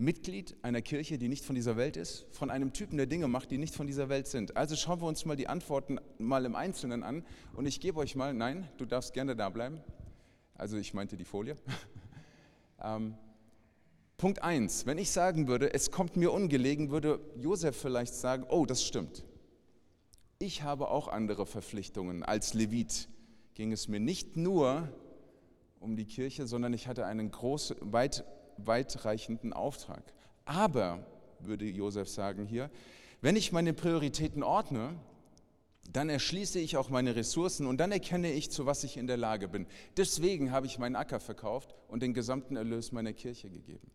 Mitglied 0.00 0.56
einer 0.62 0.80
Kirche, 0.80 1.18
die 1.18 1.28
nicht 1.28 1.44
von 1.44 1.56
dieser 1.56 1.76
Welt 1.76 1.96
ist, 1.96 2.26
von 2.30 2.50
einem 2.50 2.72
Typen, 2.72 2.96
der 2.98 3.06
Dinge 3.06 3.26
macht, 3.26 3.50
die 3.50 3.58
nicht 3.58 3.74
von 3.74 3.88
dieser 3.88 4.08
Welt 4.08 4.28
sind. 4.28 4.56
Also 4.56 4.76
schauen 4.76 5.00
wir 5.00 5.08
uns 5.08 5.24
mal 5.24 5.34
die 5.34 5.48
Antworten 5.48 5.98
mal 6.18 6.44
im 6.44 6.54
Einzelnen 6.54 7.02
an 7.02 7.24
und 7.54 7.66
ich 7.66 7.80
gebe 7.80 7.98
euch 7.98 8.14
mal, 8.14 8.32
nein, 8.32 8.68
du 8.78 8.84
darfst 8.84 9.12
gerne 9.12 9.34
da 9.34 9.48
bleiben. 9.48 9.80
Also 10.54 10.76
ich 10.76 10.94
meinte 10.94 11.16
die 11.16 11.24
Folie. 11.24 11.56
ähm, 12.82 13.16
Punkt 14.16 14.40
1, 14.40 14.86
wenn 14.86 14.98
ich 14.98 15.10
sagen 15.10 15.48
würde, 15.48 15.74
es 15.74 15.90
kommt 15.90 16.16
mir 16.16 16.32
ungelegen, 16.32 16.90
würde 16.90 17.18
Josef 17.36 17.76
vielleicht 17.76 18.14
sagen, 18.14 18.44
oh, 18.48 18.66
das 18.66 18.84
stimmt. 18.84 19.24
Ich 20.38 20.62
habe 20.62 20.90
auch 20.90 21.08
andere 21.08 21.44
Verpflichtungen. 21.44 22.22
Als 22.22 22.54
Levit 22.54 23.08
ging 23.54 23.72
es 23.72 23.88
mir 23.88 23.98
nicht 23.98 24.36
nur 24.36 24.88
um 25.80 25.96
die 25.96 26.04
Kirche, 26.06 26.46
sondern 26.46 26.72
ich 26.72 26.86
hatte 26.86 27.04
einen 27.04 27.32
groß, 27.32 27.74
weit 27.80 28.24
weitreichenden 28.66 29.52
Auftrag. 29.52 30.02
Aber, 30.44 31.04
würde 31.40 31.66
Josef 31.66 32.08
sagen 32.08 32.46
hier, 32.46 32.70
wenn 33.20 33.36
ich 33.36 33.52
meine 33.52 33.72
Prioritäten 33.72 34.42
ordne, 34.42 34.94
dann 35.92 36.10
erschließe 36.10 36.58
ich 36.58 36.76
auch 36.76 36.90
meine 36.90 37.16
Ressourcen 37.16 37.66
und 37.66 37.78
dann 37.78 37.92
erkenne 37.92 38.30
ich, 38.32 38.50
zu 38.50 38.66
was 38.66 38.84
ich 38.84 38.96
in 38.96 39.06
der 39.06 39.16
Lage 39.16 39.48
bin. 39.48 39.66
Deswegen 39.96 40.52
habe 40.52 40.66
ich 40.66 40.78
meinen 40.78 40.96
Acker 40.96 41.18
verkauft 41.18 41.74
und 41.88 42.02
den 42.02 42.14
gesamten 42.14 42.56
Erlös 42.56 42.92
meiner 42.92 43.12
Kirche 43.12 43.48
gegeben. 43.50 43.90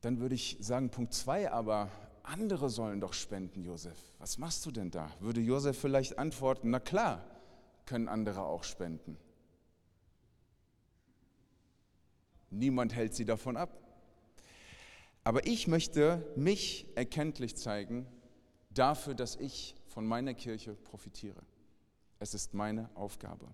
Dann 0.00 0.20
würde 0.20 0.36
ich 0.36 0.56
sagen, 0.60 0.90
Punkt 0.90 1.12
2, 1.12 1.50
aber 1.50 1.90
andere 2.22 2.70
sollen 2.70 3.00
doch 3.00 3.14
spenden, 3.14 3.64
Josef. 3.64 3.98
Was 4.18 4.38
machst 4.38 4.64
du 4.64 4.70
denn 4.70 4.90
da? 4.90 5.10
Würde 5.18 5.40
Josef 5.40 5.76
vielleicht 5.76 6.18
antworten, 6.18 6.70
na 6.70 6.78
klar, 6.78 7.24
können 7.84 8.06
andere 8.06 8.42
auch 8.42 8.62
spenden. 8.62 9.16
Niemand 12.50 12.94
hält 12.94 13.14
sie 13.14 13.24
davon 13.24 13.56
ab. 13.56 13.78
Aber 15.24 15.46
ich 15.46 15.68
möchte 15.68 16.26
mich 16.36 16.86
erkenntlich 16.94 17.56
zeigen 17.56 18.06
dafür, 18.70 19.14
dass 19.14 19.36
ich 19.36 19.74
von 19.86 20.06
meiner 20.06 20.34
Kirche 20.34 20.74
profitiere. 20.74 21.42
Es 22.18 22.34
ist 22.34 22.54
meine 22.54 22.88
Aufgabe. 22.94 23.46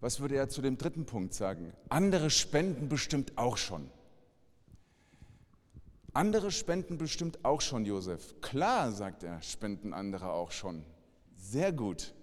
Was 0.00 0.20
würde 0.20 0.36
er 0.36 0.48
zu 0.48 0.62
dem 0.62 0.78
dritten 0.78 1.06
Punkt 1.06 1.34
sagen? 1.34 1.72
Andere 1.88 2.30
spenden 2.30 2.88
bestimmt 2.88 3.36
auch 3.36 3.56
schon. 3.56 3.90
Andere 6.12 6.52
spenden 6.52 6.96
bestimmt 6.96 7.44
auch 7.44 7.60
schon, 7.60 7.84
Josef. 7.84 8.40
Klar, 8.40 8.92
sagt 8.92 9.24
er, 9.24 9.42
spenden 9.42 9.92
andere 9.92 10.30
auch 10.30 10.52
schon. 10.52 10.84
Sehr 11.36 11.72
gut. 11.72 12.14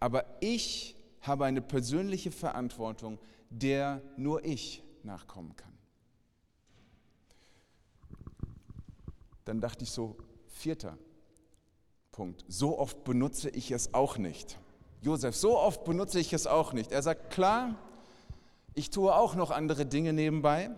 Aber 0.00 0.24
ich 0.40 0.96
habe 1.26 1.44
eine 1.44 1.62
persönliche 1.62 2.30
Verantwortung, 2.30 3.18
der 3.50 4.02
nur 4.16 4.44
ich 4.44 4.82
nachkommen 5.02 5.54
kann. 5.56 5.72
Dann 9.44 9.60
dachte 9.60 9.84
ich 9.84 9.90
so, 9.90 10.16
vierter 10.46 10.98
Punkt, 12.12 12.44
so 12.48 12.78
oft 12.78 13.04
benutze 13.04 13.50
ich 13.50 13.70
es 13.70 13.92
auch 13.92 14.18
nicht. 14.18 14.58
Josef, 15.02 15.36
so 15.36 15.58
oft 15.58 15.84
benutze 15.84 16.18
ich 16.18 16.32
es 16.32 16.46
auch 16.46 16.72
nicht. 16.72 16.92
Er 16.92 17.02
sagt, 17.02 17.30
klar, 17.30 17.74
ich 18.72 18.90
tue 18.90 19.14
auch 19.14 19.34
noch 19.34 19.50
andere 19.50 19.84
Dinge 19.84 20.12
nebenbei. 20.12 20.70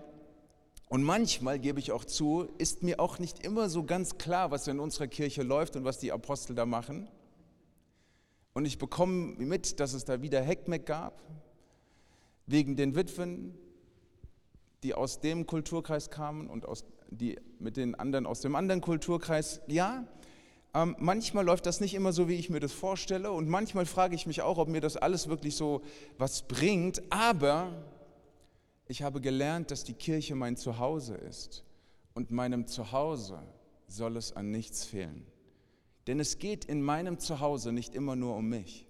Und 0.89 1.03
manchmal, 1.03 1.59
gebe 1.59 1.81
ich 1.81 1.93
auch 1.93 2.05
zu, 2.05 2.49
ist 2.59 2.83
mir 2.83 3.01
auch 3.01 3.19
nicht 3.19 3.45
immer 3.45 3.69
so 3.69 3.85
ganz 3.85 4.19
klar, 4.19 4.51
was 4.51 4.69
in 4.69 4.79
unserer 4.79 5.09
Kirche 5.09 5.43
läuft 5.43 5.77
und 5.77 5.85
was 5.85 5.99
die 5.99 6.13
Apostel 6.13 6.55
da 6.55 6.65
machen. 6.65 7.09
Und 8.57 8.64
ich 8.64 8.79
bekomme 8.79 9.35
mit, 9.37 9.81
dass 9.81 9.92
es 9.92 10.07
da 10.07 10.23
wieder 10.23 10.40
Heckmeck 10.40 10.87
gab, 10.87 11.21
wegen 12.47 12.75
den 12.75 12.95
Witwen, 12.95 13.55
die 14.83 14.95
aus 14.95 15.21
dem 15.21 15.47
Kulturkreis 15.47 16.09
kamen 16.09 16.49
und 16.49 16.64
aus, 16.64 16.87
die 17.11 17.38
mit 17.59 17.77
den 17.77 17.95
anderen 17.95 18.25
aus 18.25 18.40
dem 18.40 18.57
anderen 18.57 18.81
Kulturkreis. 18.81 19.61
Ja, 19.66 20.07
ähm, 20.73 20.97
manchmal 20.99 21.45
läuft 21.45 21.66
das 21.66 21.81
nicht 21.83 21.92
immer 21.92 22.14
so, 22.14 22.31
wie 22.31 22.37
ich 22.37 22.49
mir 22.49 22.61
das 22.61 22.73
vorstelle 22.73 23.31
und 23.31 23.47
manchmal 23.47 23.85
frage 23.85 24.14
ich 24.14 24.27
mich 24.27 24.40
auch, 24.40 24.57
ob 24.57 24.69
mir 24.69 24.81
das 24.81 24.97
alles 24.97 25.29
wirklich 25.29 25.55
so 25.55 25.83
was 26.16 26.49
bringt, 26.49 27.03
aber 27.11 27.85
ich 28.88 29.03
habe 29.03 29.21
gelernt, 29.21 29.71
dass 29.71 29.85
die 29.85 29.92
Kirche 29.92 30.35
mein 30.35 30.57
Zuhause 30.57 31.14
ist 31.14 31.62
und 32.14 32.31
meinem 32.31 32.66
Zuhause 32.66 33.38
soll 33.87 34.16
es 34.16 34.35
an 34.35 34.51
nichts 34.51 34.87
fehlen. 34.87 35.27
Denn 36.07 36.21
es 36.21 36.38
geht 36.38 36.64
in 36.64 36.83
meinem 36.83 37.19
Zuhause 37.19 37.73
nicht 37.73 37.95
immer 37.95 38.14
nur 38.14 38.37
um 38.37 38.49
mich, 38.49 38.87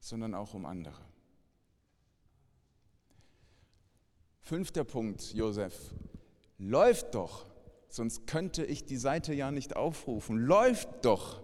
sondern 0.00 0.34
auch 0.34 0.54
um 0.54 0.64
andere. 0.64 1.02
Fünfter 4.40 4.84
Punkt, 4.84 5.34
Josef. 5.34 5.74
Läuft 6.58 7.14
doch, 7.14 7.46
sonst 7.88 8.26
könnte 8.26 8.64
ich 8.64 8.84
die 8.84 8.96
Seite 8.96 9.34
ja 9.34 9.50
nicht 9.50 9.76
aufrufen. 9.76 10.38
Läuft 10.38 10.88
doch, 11.02 11.42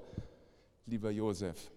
lieber 0.86 1.10
Josef. 1.10 1.70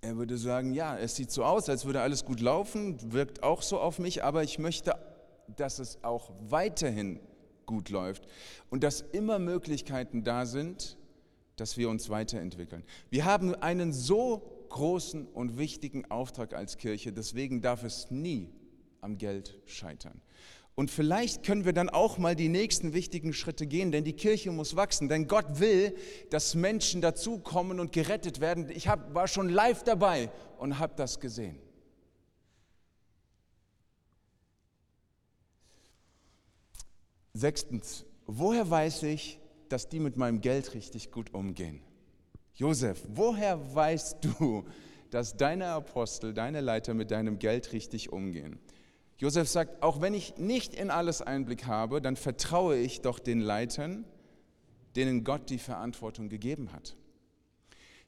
Er 0.00 0.16
würde 0.16 0.36
sagen, 0.36 0.74
ja, 0.74 0.98
es 0.98 1.14
sieht 1.16 1.30
so 1.30 1.44
aus, 1.44 1.68
als 1.68 1.84
würde 1.84 2.00
alles 2.00 2.24
gut 2.24 2.40
laufen, 2.40 3.12
wirkt 3.12 3.42
auch 3.42 3.62
so 3.62 3.78
auf 3.78 3.98
mich, 3.98 4.24
aber 4.24 4.42
ich 4.42 4.58
möchte, 4.58 4.94
dass 5.56 5.78
es 5.78 6.02
auch 6.02 6.32
weiterhin 6.40 7.20
gut 7.66 7.88
läuft 7.88 8.26
und 8.68 8.82
dass 8.82 9.00
immer 9.00 9.38
Möglichkeiten 9.38 10.24
da 10.24 10.44
sind, 10.44 10.96
dass 11.56 11.76
wir 11.76 11.88
uns 11.88 12.08
weiterentwickeln. 12.08 12.84
Wir 13.10 13.24
haben 13.24 13.54
einen 13.54 13.92
so 13.92 14.66
großen 14.70 15.26
und 15.26 15.58
wichtigen 15.58 16.10
Auftrag 16.10 16.54
als 16.54 16.78
Kirche, 16.78 17.12
deswegen 17.12 17.60
darf 17.60 17.84
es 17.84 18.10
nie 18.10 18.50
am 19.00 19.18
Geld 19.18 19.58
scheitern. 19.66 20.20
Und 20.74 20.90
vielleicht 20.90 21.44
können 21.44 21.66
wir 21.66 21.74
dann 21.74 21.90
auch 21.90 22.16
mal 22.16 22.34
die 22.34 22.48
nächsten 22.48 22.94
wichtigen 22.94 23.34
Schritte 23.34 23.66
gehen, 23.66 23.92
denn 23.92 24.04
die 24.04 24.14
Kirche 24.14 24.50
muss 24.50 24.74
wachsen, 24.74 25.08
denn 25.10 25.28
Gott 25.28 25.60
will, 25.60 25.94
dass 26.30 26.54
Menschen 26.54 27.02
dazukommen 27.02 27.78
und 27.78 27.92
gerettet 27.92 28.40
werden. 28.40 28.70
Ich 28.70 28.88
hab, 28.88 29.14
war 29.14 29.28
schon 29.28 29.50
live 29.50 29.82
dabei 29.82 30.30
und 30.58 30.78
habe 30.78 30.94
das 30.96 31.20
gesehen. 31.20 31.58
Sechstens, 37.34 38.06
woher 38.26 38.68
weiß 38.68 39.02
ich, 39.04 39.38
dass 39.72 39.88
die 39.88 40.00
mit 40.00 40.16
meinem 40.16 40.40
Geld 40.40 40.74
richtig 40.74 41.10
gut 41.10 41.32
umgehen? 41.32 41.80
Josef, 42.54 43.02
woher 43.08 43.74
weißt 43.74 44.18
du, 44.22 44.64
dass 45.10 45.36
deine 45.36 45.68
Apostel, 45.68 46.34
deine 46.34 46.60
Leiter 46.60 46.92
mit 46.94 47.10
deinem 47.10 47.38
Geld 47.38 47.72
richtig 47.72 48.12
umgehen? 48.12 48.58
Josef 49.16 49.48
sagt, 49.48 49.82
auch 49.82 50.00
wenn 50.00 50.14
ich 50.14 50.36
nicht 50.36 50.74
in 50.74 50.90
alles 50.90 51.22
Einblick 51.22 51.66
habe, 51.66 52.02
dann 52.02 52.16
vertraue 52.16 52.76
ich 52.76 53.00
doch 53.00 53.18
den 53.18 53.40
Leitern, 53.40 54.04
denen 54.96 55.24
Gott 55.24 55.48
die 55.48 55.58
Verantwortung 55.58 56.28
gegeben 56.28 56.72
hat. 56.72 56.96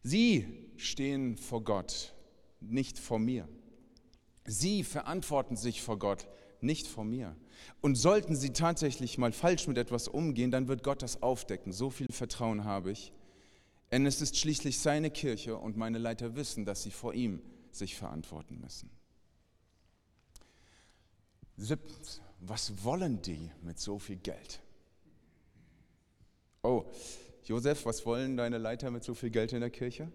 Sie 0.03 0.46
stehen 0.77 1.37
vor 1.37 1.64
Gott, 1.64 2.14
nicht 2.61 2.98
vor 2.98 3.18
mir. 3.18 3.48
Sie 4.44 4.85
verantworten 4.85 5.57
sich 5.57 5.81
vor 5.81 5.98
Gott, 5.98 6.27
nicht 6.61 6.87
vor 6.87 7.05
mir. 7.05 7.35
Und 7.81 7.97
sollten 7.97 8.37
sie 8.37 8.51
tatsächlich 8.51 9.19
mal 9.19 9.33
falsch 9.33 9.67
mit 9.67 9.79
etwas 9.79 10.09
umgehen, 10.09 10.51
dann 10.51 10.69
wird 10.69 10.83
Gott 10.83 11.03
das 11.03 11.23
aufdecken. 11.23 11.73
So 11.73 11.90
viel 11.90 12.07
Vertrauen 12.11 12.64
habe 12.64 12.90
ich. 12.90 13.12
Denn 13.93 14.07
es 14.07 14.21
ist 14.21 14.37
schließlich 14.37 14.81
seine 14.81 15.11
Kirche 15.11 15.57
und 15.57 15.77
meine 15.77 15.99
Leiter 15.99 16.35
wissen, 16.35 16.64
dass 16.64 16.83
sie 16.83 16.90
vor 16.90 17.14
ihm 17.14 17.40
sich 17.71 17.97
verantworten 17.97 18.61
müssen. 18.61 18.90
Siebtens, 21.57 22.21
was 22.40 22.85
wollen 22.85 23.23
die 23.23 23.51
mit 23.62 23.79
so 23.79 23.99
viel 23.99 24.17
Geld? 24.17 24.61
Oh, 26.62 26.85
Josef, 27.45 27.85
was 27.85 28.05
wollen 28.07 28.37
deine 28.37 28.59
Leiter 28.59 28.90
mit 28.90 29.05
so 29.05 29.14
viel 29.14 29.31
Geld 29.31 29.53
in 29.53 29.61
der 29.61 29.71
Kirche? 29.71 30.11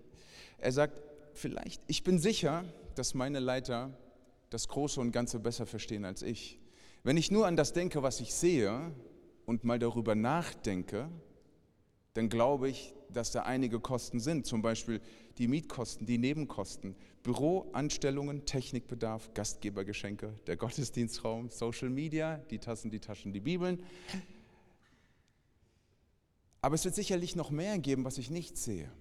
Er 0.58 0.72
sagt, 0.72 1.00
vielleicht, 1.34 1.82
ich 1.88 2.04
bin 2.04 2.20
sicher, 2.20 2.66
dass 2.96 3.14
meine 3.14 3.40
Leiter 3.40 3.98
das 4.50 4.68
Große 4.68 5.00
und 5.00 5.12
Ganze 5.12 5.40
besser 5.40 5.66
verstehen 5.66 6.06
als 6.06 6.22
ich. 6.22 6.59
Wenn 7.04 7.18
ich 7.18 7.32
nur 7.32 7.48
an 7.48 7.56
das 7.56 7.74
denke, 7.74 8.04
was 8.04 8.20
ich 8.20 8.34
sehe 8.34 8.92
und 9.46 9.64
mal 9.64 9.80
darüber 9.80 10.16
nachdenke, 10.16 11.10
dann 12.14 12.30
glaube 12.30 12.70
ich, 12.70 12.94
dass 13.12 13.32
da 13.32 13.44
einige 13.44 13.80
Kosten 13.80 14.20
sind, 14.20 14.46
zum 14.46 14.62
Beispiel 14.62 15.02
die 15.38 15.48
Mietkosten, 15.48 16.06
die 16.06 16.18
Nebenkosten, 16.18 16.96
Büroanstellungen, 17.24 18.46
Technikbedarf, 18.46 19.34
Gastgebergeschenke, 19.34 20.34
der 20.46 20.58
Gottesdienstraum, 20.58 21.50
Social 21.50 21.90
Media, 21.90 22.38
die 22.50 22.60
Tassen, 22.60 22.92
die 22.92 23.00
Taschen, 23.00 23.32
die 23.34 23.40
Bibeln. 23.40 23.82
Aber 26.62 26.76
es 26.76 26.84
wird 26.84 26.96
sicherlich 26.96 27.36
noch 27.36 27.52
mehr 27.52 27.80
geben, 27.80 28.04
was 28.04 28.18
ich 28.18 28.30
nicht 28.30 28.58
sehe. 28.58 28.92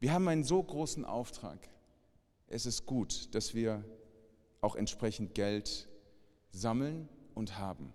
Wir 0.00 0.12
haben 0.12 0.26
einen 0.28 0.44
so 0.44 0.62
großen 0.62 1.04
Auftrag. 1.04 1.68
Es 2.48 2.66
ist 2.66 2.86
gut, 2.86 3.34
dass 3.34 3.54
wir 3.54 3.84
auch 4.60 4.74
entsprechend 4.74 5.34
Geld 5.34 5.88
sammeln 6.56 7.08
und 7.34 7.58
haben. 7.58 7.92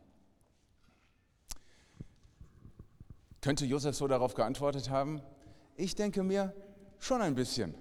Könnte 3.42 3.66
Josef 3.66 3.96
so 3.96 4.08
darauf 4.08 4.36
geantwortet 4.36 4.90
haben? 4.90 5.22
Ich 5.76 5.96
denke 5.96 6.22
mir 6.22 6.54
schon 7.00 7.22
ein 7.22 7.34
bisschen. 7.34 7.74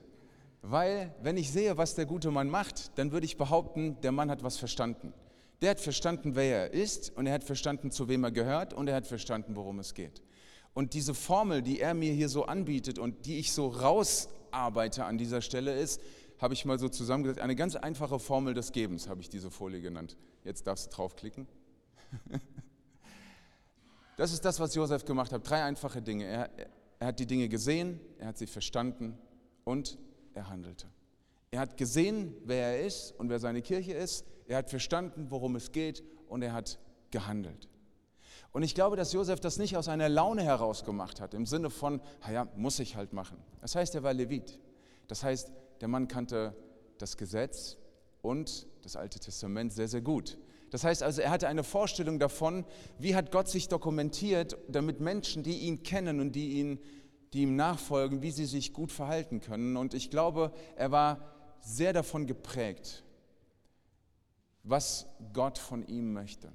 Weil, 0.62 1.14
wenn 1.22 1.36
ich 1.36 1.50
sehe, 1.50 1.76
was 1.76 1.94
der 1.94 2.06
gute 2.06 2.30
Mann 2.30 2.48
macht, 2.48 2.98
dann 2.98 3.12
würde 3.12 3.26
ich 3.26 3.36
behaupten, 3.36 4.00
der 4.02 4.12
Mann 4.12 4.30
hat 4.30 4.42
was 4.42 4.56
verstanden. 4.56 5.12
Der 5.62 5.70
hat 5.70 5.80
verstanden, 5.80 6.34
wer 6.34 6.64
er 6.64 6.72
ist 6.72 7.14
und 7.16 7.26
er 7.26 7.34
hat 7.34 7.44
verstanden, 7.44 7.90
zu 7.90 8.08
wem 8.08 8.24
er 8.24 8.30
gehört 8.30 8.72
und 8.72 8.88
er 8.88 8.94
hat 8.94 9.06
verstanden, 9.06 9.56
worum 9.56 9.78
es 9.78 9.94
geht. 9.94 10.22
Und 10.72 10.94
diese 10.94 11.14
Formel, 11.14 11.62
die 11.62 11.80
er 11.80 11.94
mir 11.94 12.12
hier 12.12 12.28
so 12.28 12.44
anbietet 12.44 12.98
und 12.98 13.26
die 13.26 13.38
ich 13.38 13.52
so 13.52 13.68
rausarbeite 13.68 15.04
an 15.04 15.18
dieser 15.18 15.42
Stelle 15.42 15.74
ist, 15.74 16.00
habe 16.40 16.54
ich 16.54 16.64
mal 16.64 16.78
so 16.78 16.88
zusammengesetzt, 16.88 17.40
eine 17.40 17.54
ganz 17.54 17.76
einfache 17.76 18.18
Formel 18.18 18.54
des 18.54 18.72
Gebens 18.72 19.08
habe 19.08 19.20
ich 19.20 19.28
diese 19.28 19.50
Folie 19.50 19.80
genannt. 19.80 20.16
Jetzt 20.44 20.66
darfst 20.66 20.86
du 20.86 20.96
draufklicken. 20.96 21.46
Das 24.16 24.34
ist 24.34 24.44
das, 24.44 24.60
was 24.60 24.74
Josef 24.74 25.06
gemacht 25.06 25.32
hat. 25.32 25.48
Drei 25.48 25.64
einfache 25.64 26.02
Dinge. 26.02 26.26
Er, 26.26 26.50
er 26.98 27.06
hat 27.06 27.18
die 27.18 27.24
Dinge 27.24 27.48
gesehen, 27.48 27.98
er 28.18 28.26
hat 28.26 28.36
sie 28.36 28.46
verstanden 28.46 29.16
und 29.64 29.96
er 30.34 30.50
handelte. 30.50 30.88
Er 31.50 31.60
hat 31.60 31.78
gesehen, 31.78 32.34
wer 32.44 32.76
er 32.76 32.86
ist 32.86 33.12
und 33.18 33.30
wer 33.30 33.38
seine 33.38 33.62
Kirche 33.62 33.94
ist. 33.94 34.26
Er 34.46 34.58
hat 34.58 34.68
verstanden, 34.68 35.28
worum 35.30 35.56
es 35.56 35.72
geht 35.72 36.04
und 36.28 36.42
er 36.42 36.52
hat 36.52 36.78
gehandelt. 37.10 37.70
Und 38.52 38.62
ich 38.62 38.74
glaube, 38.74 38.94
dass 38.94 39.14
Josef 39.14 39.40
das 39.40 39.56
nicht 39.56 39.78
aus 39.78 39.88
einer 39.88 40.10
Laune 40.10 40.42
heraus 40.42 40.84
gemacht 40.84 41.18
hat, 41.22 41.32
im 41.32 41.46
Sinne 41.46 41.70
von, 41.70 42.02
naja, 42.20 42.46
muss 42.56 42.78
ich 42.78 42.96
halt 42.96 43.14
machen. 43.14 43.38
Das 43.62 43.74
heißt, 43.74 43.94
er 43.94 44.02
war 44.02 44.12
Levit. 44.12 44.58
Das 45.08 45.22
heißt, 45.22 45.50
der 45.80 45.88
Mann 45.88 46.08
kannte 46.08 46.54
das 46.98 47.16
Gesetz 47.16 47.76
und 48.22 48.66
das 48.82 48.96
Alte 48.96 49.18
Testament 49.18 49.72
sehr, 49.72 49.88
sehr 49.88 50.02
gut. 50.02 50.38
Das 50.70 50.84
heißt 50.84 51.02
also, 51.02 51.20
er 51.20 51.30
hatte 51.30 51.48
eine 51.48 51.64
Vorstellung 51.64 52.18
davon, 52.18 52.64
wie 52.98 53.14
hat 53.14 53.32
Gott 53.32 53.48
sich 53.48 53.68
dokumentiert, 53.68 54.56
damit 54.68 55.00
Menschen, 55.00 55.42
die 55.42 55.58
ihn 55.60 55.82
kennen 55.82 56.20
und 56.20 56.32
die, 56.32 56.60
ihn, 56.60 56.78
die 57.32 57.42
ihm 57.42 57.56
nachfolgen, 57.56 58.22
wie 58.22 58.30
sie 58.30 58.46
sich 58.46 58.72
gut 58.72 58.92
verhalten 58.92 59.40
können. 59.40 59.76
Und 59.76 59.94
ich 59.94 60.10
glaube, 60.10 60.52
er 60.76 60.92
war 60.92 61.26
sehr 61.60 61.92
davon 61.92 62.26
geprägt, 62.26 63.04
was 64.62 65.06
Gott 65.32 65.58
von 65.58 65.86
ihm 65.86 66.12
möchte. 66.12 66.52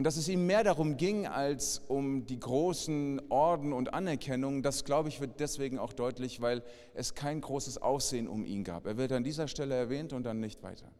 Und 0.00 0.04
dass 0.04 0.16
es 0.16 0.30
ihm 0.30 0.46
mehr 0.46 0.64
darum 0.64 0.96
ging 0.96 1.26
als 1.26 1.82
um 1.86 2.24
die 2.24 2.40
großen 2.40 3.20
Orden 3.28 3.74
und 3.74 3.92
Anerkennung, 3.92 4.62
das 4.62 4.86
glaube 4.86 5.10
ich 5.10 5.20
wird 5.20 5.40
deswegen 5.40 5.78
auch 5.78 5.92
deutlich, 5.92 6.40
weil 6.40 6.62
es 6.94 7.14
kein 7.14 7.42
großes 7.42 7.82
Aussehen 7.82 8.26
um 8.26 8.46
ihn 8.46 8.64
gab. 8.64 8.86
Er 8.86 8.96
wird 8.96 9.12
an 9.12 9.24
dieser 9.24 9.46
Stelle 9.46 9.74
erwähnt 9.74 10.14
und 10.14 10.22
dann 10.22 10.40
nicht 10.40 10.62
weiter. 10.62 10.90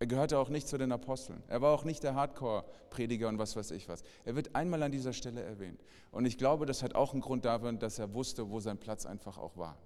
Er 0.00 0.06
gehörte 0.06 0.38
auch 0.38 0.50
nicht 0.50 0.68
zu 0.68 0.76
den 0.76 0.92
Aposteln. 0.92 1.42
Er 1.48 1.62
war 1.62 1.72
auch 1.72 1.84
nicht 1.84 2.02
der 2.02 2.14
Hardcore-Prediger 2.14 3.26
und 3.26 3.38
was 3.38 3.56
weiß 3.56 3.70
ich 3.70 3.88
was. 3.88 4.02
Er 4.26 4.36
wird 4.36 4.54
einmal 4.54 4.82
an 4.82 4.92
dieser 4.92 5.14
Stelle 5.14 5.40
erwähnt. 5.40 5.82
Und 6.10 6.26
ich 6.26 6.36
glaube, 6.36 6.66
das 6.66 6.82
hat 6.82 6.94
auch 6.94 7.14
einen 7.14 7.22
Grund 7.22 7.46
darin, 7.46 7.78
dass 7.78 7.98
er 7.98 8.12
wusste, 8.12 8.50
wo 8.50 8.60
sein 8.60 8.76
Platz 8.76 9.06
einfach 9.06 9.38
auch 9.38 9.56
war. 9.56 9.78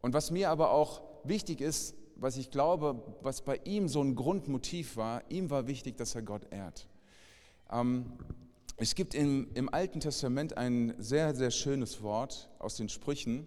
Und 0.00 0.14
was 0.14 0.30
mir 0.30 0.50
aber 0.50 0.70
auch 0.70 1.02
wichtig 1.24 1.60
ist, 1.60 1.96
was 2.14 2.36
ich 2.36 2.52
glaube, 2.52 3.02
was 3.22 3.42
bei 3.42 3.58
ihm 3.64 3.88
so 3.88 4.00
ein 4.00 4.14
Grundmotiv 4.14 4.96
war, 4.96 5.28
ihm 5.28 5.50
war 5.50 5.66
wichtig, 5.66 5.96
dass 5.96 6.14
er 6.14 6.22
Gott 6.22 6.46
ehrt. 6.52 6.86
Ähm, 7.70 8.12
es 8.76 8.94
gibt 8.94 9.14
im, 9.14 9.48
im 9.54 9.72
Alten 9.72 10.00
Testament 10.00 10.56
ein 10.56 10.94
sehr, 10.98 11.34
sehr 11.34 11.50
schönes 11.50 12.02
Wort 12.02 12.48
aus 12.58 12.76
den 12.76 12.88
Sprüchen. 12.88 13.46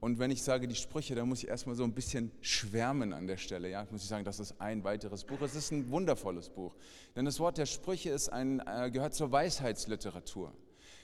Und 0.00 0.20
wenn 0.20 0.30
ich 0.30 0.42
sage 0.44 0.68
die 0.68 0.76
Sprüche, 0.76 1.16
dann 1.16 1.28
muss 1.28 1.42
ich 1.42 1.48
erstmal 1.48 1.74
so 1.74 1.82
ein 1.82 1.92
bisschen 1.92 2.30
schwärmen 2.40 3.12
an 3.12 3.26
der 3.26 3.36
Stelle. 3.36 3.68
Ja, 3.68 3.86
muss 3.90 4.02
ich 4.02 4.08
sagen, 4.08 4.24
das 4.24 4.38
ist 4.38 4.60
ein 4.60 4.84
weiteres 4.84 5.24
Buch. 5.24 5.40
Es 5.40 5.56
ist 5.56 5.72
ein 5.72 5.90
wundervolles 5.90 6.50
Buch. 6.50 6.76
Denn 7.16 7.24
das 7.24 7.40
Wort 7.40 7.58
der 7.58 7.66
Sprüche 7.66 8.10
ist 8.10 8.28
ein, 8.28 8.60
äh, 8.60 8.90
gehört 8.92 9.14
zur 9.14 9.32
Weisheitsliteratur. 9.32 10.52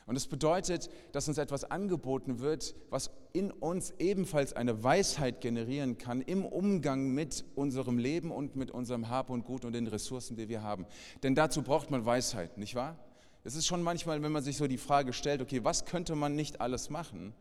Und 0.06 0.16
es 0.16 0.24
das 0.24 0.30
bedeutet, 0.30 0.90
dass 1.12 1.28
uns 1.28 1.38
etwas 1.38 1.64
angeboten 1.64 2.40
wird, 2.40 2.74
was 2.90 3.10
in 3.32 3.50
uns 3.50 3.92
ebenfalls 3.98 4.52
eine 4.52 4.84
Weisheit 4.84 5.40
generieren 5.40 5.96
kann 5.96 6.20
im 6.20 6.44
Umgang 6.44 7.08
mit 7.08 7.44
unserem 7.54 7.98
Leben 7.98 8.30
und 8.30 8.54
mit 8.54 8.70
unserem 8.70 9.08
Hab 9.08 9.30
und 9.30 9.44
Gut 9.44 9.64
und 9.64 9.72
den 9.72 9.86
Ressourcen, 9.86 10.36
die 10.36 10.48
wir 10.48 10.62
haben. 10.62 10.86
Denn 11.22 11.34
dazu 11.34 11.62
braucht 11.62 11.90
man 11.90 12.04
Weisheit, 12.04 12.58
nicht 12.58 12.74
wahr? 12.74 12.98
Es 13.44 13.54
ist 13.54 13.66
schon 13.66 13.82
manchmal, 13.82 14.22
wenn 14.22 14.32
man 14.32 14.42
sich 14.42 14.56
so 14.56 14.66
die 14.66 14.78
Frage 14.78 15.12
stellt, 15.12 15.40
okay, 15.40 15.64
was 15.64 15.84
könnte 15.84 16.14
man 16.14 16.34
nicht 16.34 16.60
alles 16.60 16.90
machen? 16.90 17.34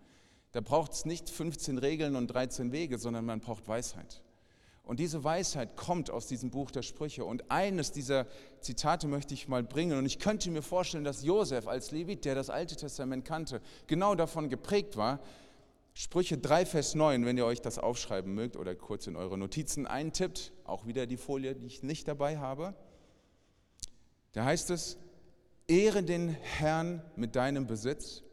Da 0.51 0.61
braucht 0.61 0.93
es 0.93 1.05
nicht 1.05 1.29
15 1.29 1.77
Regeln 1.77 2.15
und 2.15 2.27
13 2.27 2.71
Wege, 2.71 2.97
sondern 2.97 3.25
man 3.25 3.39
braucht 3.39 3.67
Weisheit. 3.67 4.21
Und 4.85 4.99
diese 4.99 5.23
Weisheit 5.23 5.77
kommt 5.77 6.11
aus 6.11 6.27
diesem 6.27 6.51
Buch 6.51 6.69
der 6.69 6.81
Sprüche. 6.81 7.23
Und 7.23 7.49
eines 7.49 7.91
dieser 7.91 8.27
Zitate 8.59 9.07
möchte 9.07 9.33
ich 9.33 9.47
mal 9.47 9.63
bringen. 9.63 9.97
Und 9.97 10.05
ich 10.05 10.19
könnte 10.19 10.51
mir 10.51 10.61
vorstellen, 10.61 11.05
dass 11.05 11.23
Josef 11.23 11.67
als 11.67 11.91
Levit, 11.91 12.25
der 12.25 12.35
das 12.35 12.49
Alte 12.49 12.75
Testament 12.75 13.23
kannte, 13.23 13.61
genau 13.87 14.13
davon 14.13 14.49
geprägt 14.49 14.97
war. 14.97 15.19
Sprüche 15.93 16.37
3, 16.37 16.65
Vers 16.65 16.95
9, 16.95 17.25
wenn 17.25 17.37
ihr 17.37 17.45
euch 17.45 17.61
das 17.61 17.77
aufschreiben 17.79 18.33
mögt 18.33 18.57
oder 18.57 18.75
kurz 18.75 19.07
in 19.07 19.15
eure 19.15 19.37
Notizen 19.37 19.87
eintippt, 19.87 20.51
auch 20.65 20.85
wieder 20.85 21.05
die 21.05 21.17
Folie, 21.17 21.55
die 21.55 21.67
ich 21.67 21.83
nicht 21.83 22.07
dabei 22.07 22.39
habe. 22.39 22.73
Da 24.33 24.43
heißt 24.43 24.71
es, 24.71 24.97
ehre 25.67 26.03
den 26.03 26.29
Herrn 26.29 27.01
mit 27.15 27.35
deinem 27.35 27.67
Besitz 27.67 28.23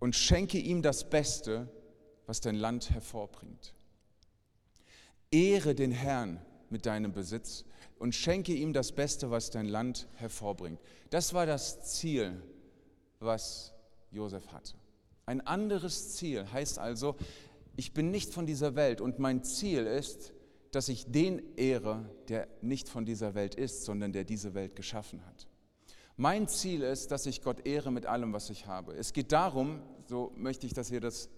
und 0.00 0.16
schenke 0.16 0.58
ihm 0.58 0.82
das 0.82 1.08
Beste, 1.08 1.68
was 2.26 2.40
dein 2.40 2.56
Land 2.56 2.90
hervorbringt. 2.90 3.74
Ehre 5.34 5.74
den 5.74 5.90
Herrn 5.90 6.40
mit 6.70 6.86
deinem 6.86 7.12
Besitz 7.12 7.64
und 7.98 8.14
schenke 8.14 8.54
ihm 8.54 8.72
das 8.72 8.92
Beste, 8.92 9.32
was 9.32 9.50
dein 9.50 9.66
Land 9.66 10.06
hervorbringt. 10.14 10.80
Das 11.10 11.34
war 11.34 11.44
das 11.44 11.80
Ziel, 11.80 12.40
was 13.18 13.74
Josef 14.12 14.52
hatte. 14.52 14.74
Ein 15.26 15.40
anderes 15.40 16.14
Ziel 16.14 16.46
heißt 16.52 16.78
also, 16.78 17.16
ich 17.76 17.92
bin 17.92 18.12
nicht 18.12 18.32
von 18.32 18.46
dieser 18.46 18.76
Welt 18.76 19.00
und 19.00 19.18
mein 19.18 19.42
Ziel 19.42 19.86
ist, 19.86 20.32
dass 20.70 20.88
ich 20.88 21.06
den 21.10 21.42
ehre, 21.56 22.08
der 22.28 22.46
nicht 22.60 22.88
von 22.88 23.04
dieser 23.04 23.34
Welt 23.34 23.56
ist, 23.56 23.84
sondern 23.84 24.12
der 24.12 24.22
diese 24.22 24.54
Welt 24.54 24.76
geschaffen 24.76 25.24
hat. 25.26 25.48
Mein 26.16 26.46
Ziel 26.46 26.82
ist, 26.82 27.10
dass 27.10 27.26
ich 27.26 27.42
Gott 27.42 27.66
ehre 27.66 27.90
mit 27.90 28.06
allem, 28.06 28.32
was 28.32 28.50
ich 28.50 28.66
habe. 28.66 28.92
Es 28.92 29.12
geht 29.12 29.32
darum, 29.32 29.82
so 30.06 30.32
möchte 30.36 30.64
ich, 30.66 30.74
dass 30.74 30.92
ihr 30.92 31.00
das 31.00 31.28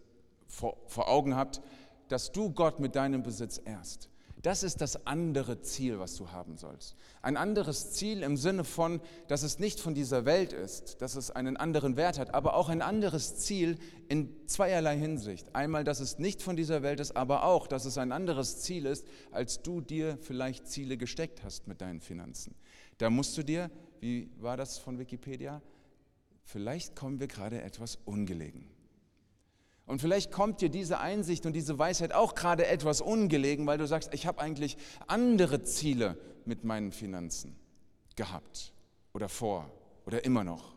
vor, 0.49 1.09
Augen 1.09 1.35
habt, 1.35 1.63
dass 2.09 2.33
du 2.33 2.51
Gott 2.51 2.81
mit 2.81 2.97
deinem 2.97 3.23
Besitz 3.23 3.61
ehrst. 3.65 4.11
Das 4.43 4.63
ist 4.63 4.81
das 4.81 5.07
andere 5.07 5.61
Ziel, 5.63 5.99
was 5.99 6.15
du 6.15 6.31
haben 6.31 6.57
sollst. 6.57 6.95
Ein 7.21 7.37
anderes 7.37 7.91
Ziel 7.91 8.23
im 8.23 8.37
Sinne 8.37 8.63
von, 8.63 9.01
dass 9.27 9.43
es 9.43 9.59
nicht 9.59 9.81
von 9.81 9.93
dieser 9.93 10.25
Welt 10.25 10.53
ist, 10.53 11.03
dass 11.03 11.17
es 11.17 11.33
einen 11.33 11.57
anderen 11.57 11.97
Wert 11.97 12.19
hat, 12.19 12.33
aber 12.33 12.55
auch 12.55 12.69
ein 12.69 12.81
anderes 12.81 13.39
Ziel 13.39 13.77
in 14.09 14.33
zweierlei 14.47 14.97
Hinsicht. 14.99 15.53
Einmal, 15.57 15.83
dass 15.83 15.99
es 15.99 16.21
nicht 16.21 16.43
von 16.43 16.55
dieser 16.55 16.83
Welt 16.83 17.01
ist, 17.01 17.17
aber 17.17 17.45
auch, 17.45 17.67
dass 17.67 17.87
es 17.87 17.99
ein 17.99 18.13
anderes 18.13 18.61
Ziel 18.61 18.87
ist, 18.87 19.05
als 19.33 19.63
du 19.63 19.81
dir 19.81 20.17
vielleicht 20.21 20.69
Ziele 20.69 20.97
gesteckt 20.97 21.43
hast 21.43 21.67
mit 21.67 21.81
deinen 21.81 22.01
Finanzen. 22.01 22.55
Da 22.99 23.11
musst 23.11 23.37
du 23.37 23.43
dir, 23.43 23.69
wie 23.99 24.31
war 24.39 24.57
das 24.57 24.79
von 24.79 25.01
Wikipedia, 25.01 25.61
vielleicht 26.45 26.95
kommen 26.95 27.19
wir 27.19 27.27
gerade 27.27 27.63
etwas 27.63 27.99
ungelegen. 28.05 28.76
Und 29.87 30.01
vielleicht 30.01 30.33
kommt 30.33 30.61
dir 30.61 30.69
diese 30.69 30.99
Einsicht 30.99 31.47
und 31.47 31.53
diese 31.53 31.79
Weisheit 31.79 32.13
auch 32.13 32.35
gerade 32.35 32.67
etwas 32.67 33.01
ungelegen, 33.01 33.67
weil 33.67 33.79
du 33.79 33.87
sagst, 33.87 34.13
ich 34.13 34.27
habe 34.27 34.41
eigentlich 34.41 34.77
andere 35.07 35.63
Ziele 35.63 36.19
mit 36.45 36.65
meinen 36.65 36.91
Finanzen 36.91 37.57
gehabt 38.17 38.73
oder 39.15 39.29
vor 39.29 39.71
oder 40.05 40.25
immer 40.25 40.43
noch. 40.43 40.75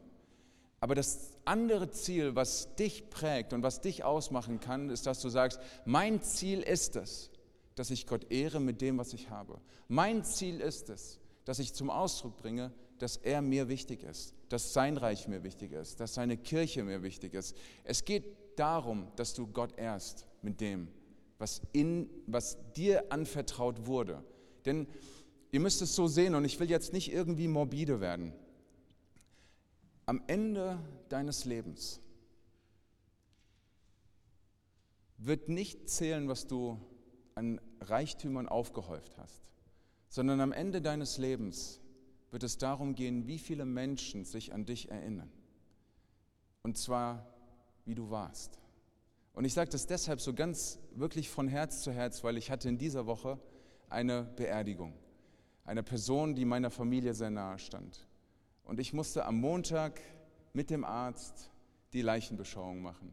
Aber 0.79 0.95
das 0.95 1.31
andere 1.43 1.89
Ziel, 1.89 2.35
was 2.35 2.75
dich 2.75 3.09
prägt 3.09 3.51
und 3.53 3.63
was 3.63 3.81
dich 3.81 4.03
ausmachen 4.03 4.59
kann, 4.59 4.89
ist, 4.89 5.07
dass 5.07 5.21
du 5.21 5.29
sagst, 5.29 5.59
mein 5.85 6.21
Ziel 6.21 6.61
ist 6.61 6.95
es, 6.95 7.31
dass 7.75 7.89
ich 7.89 8.07
Gott 8.07 8.31
ehre 8.31 8.59
mit 8.59 8.81
dem, 8.81 8.97
was 8.97 9.13
ich 9.13 9.29
habe. 9.29 9.59
Mein 9.87 10.23
Ziel 10.23 10.61
ist 10.61 10.89
es, 10.89 11.19
dass 11.45 11.59
ich 11.59 11.73
zum 11.73 11.89
Ausdruck 11.89 12.37
bringe, 12.37 12.71
dass 12.99 13.17
er 13.17 13.41
mir 13.41 13.69
wichtig 13.69 14.03
ist, 14.03 14.35
dass 14.49 14.73
sein 14.73 14.97
Reich 14.97 15.27
mir 15.27 15.43
wichtig 15.43 15.71
ist, 15.71 15.99
dass 15.99 16.13
seine 16.13 16.37
Kirche 16.37 16.83
mir 16.83 17.01
wichtig 17.01 17.33
ist. 17.33 17.55
Es 17.83 18.05
geht 18.05 18.25
darum, 18.59 19.07
dass 19.15 19.33
du 19.33 19.47
Gott 19.47 19.77
ehrst 19.77 20.27
mit 20.41 20.61
dem, 20.61 20.89
was, 21.37 21.61
in, 21.71 22.09
was 22.27 22.57
dir 22.73 23.11
anvertraut 23.11 23.87
wurde. 23.87 24.23
Denn 24.65 24.87
ihr 25.51 25.59
müsst 25.59 25.81
es 25.81 25.95
so 25.95 26.07
sehen, 26.07 26.35
und 26.35 26.45
ich 26.45 26.59
will 26.59 26.69
jetzt 26.69 26.93
nicht 26.93 27.11
irgendwie 27.11 27.47
morbide 27.47 28.01
werden. 28.01 28.33
Am 30.05 30.21
Ende 30.27 30.79
deines 31.07 31.45
Lebens 31.45 32.01
wird 35.17 35.49
nicht 35.49 35.89
zählen, 35.89 36.27
was 36.27 36.47
du 36.47 36.79
an 37.35 37.61
Reichtümern 37.79 38.47
aufgehäuft 38.47 39.17
hast, 39.17 39.41
sondern 40.09 40.41
am 40.41 40.51
Ende 40.51 40.81
deines 40.81 41.17
Lebens 41.17 41.79
wird 42.31 42.43
es 42.43 42.57
darum 42.57 42.95
gehen, 42.95 43.27
wie 43.27 43.39
viele 43.39 43.65
Menschen 43.65 44.25
sich 44.25 44.53
an 44.53 44.65
dich 44.65 44.89
erinnern. 44.89 45.31
Und 46.63 46.77
zwar 46.77 47.25
wie 47.89 47.95
du 47.95 48.11
warst. 48.11 48.59
Und 49.33 49.45
ich 49.45 49.53
sage 49.53 49.71
das 49.71 49.87
deshalb 49.87 50.21
so 50.21 50.33
ganz 50.33 50.79
wirklich 50.93 51.27
von 51.29 51.47
Herz 51.47 51.81
zu 51.81 51.91
Herz, 51.91 52.23
weil 52.23 52.37
ich 52.37 52.51
hatte 52.51 52.69
in 52.69 52.77
dieser 52.77 53.07
Woche 53.07 53.39
eine 53.89 54.23
Beerdigung. 54.35 54.93
Einer 55.65 55.81
Person, 55.81 56.35
die 56.35 56.45
meiner 56.45 56.69
Familie 56.69 57.15
sehr 57.15 57.31
nahe 57.31 57.57
stand. 57.57 58.07
Und 58.63 58.79
ich 58.79 58.93
musste 58.93 59.25
am 59.25 59.39
Montag 59.39 60.01
mit 60.53 60.69
dem 60.69 60.83
Arzt 60.83 61.49
die 61.93 62.03
Leichenbeschauung 62.03 62.81
machen. 62.81 63.11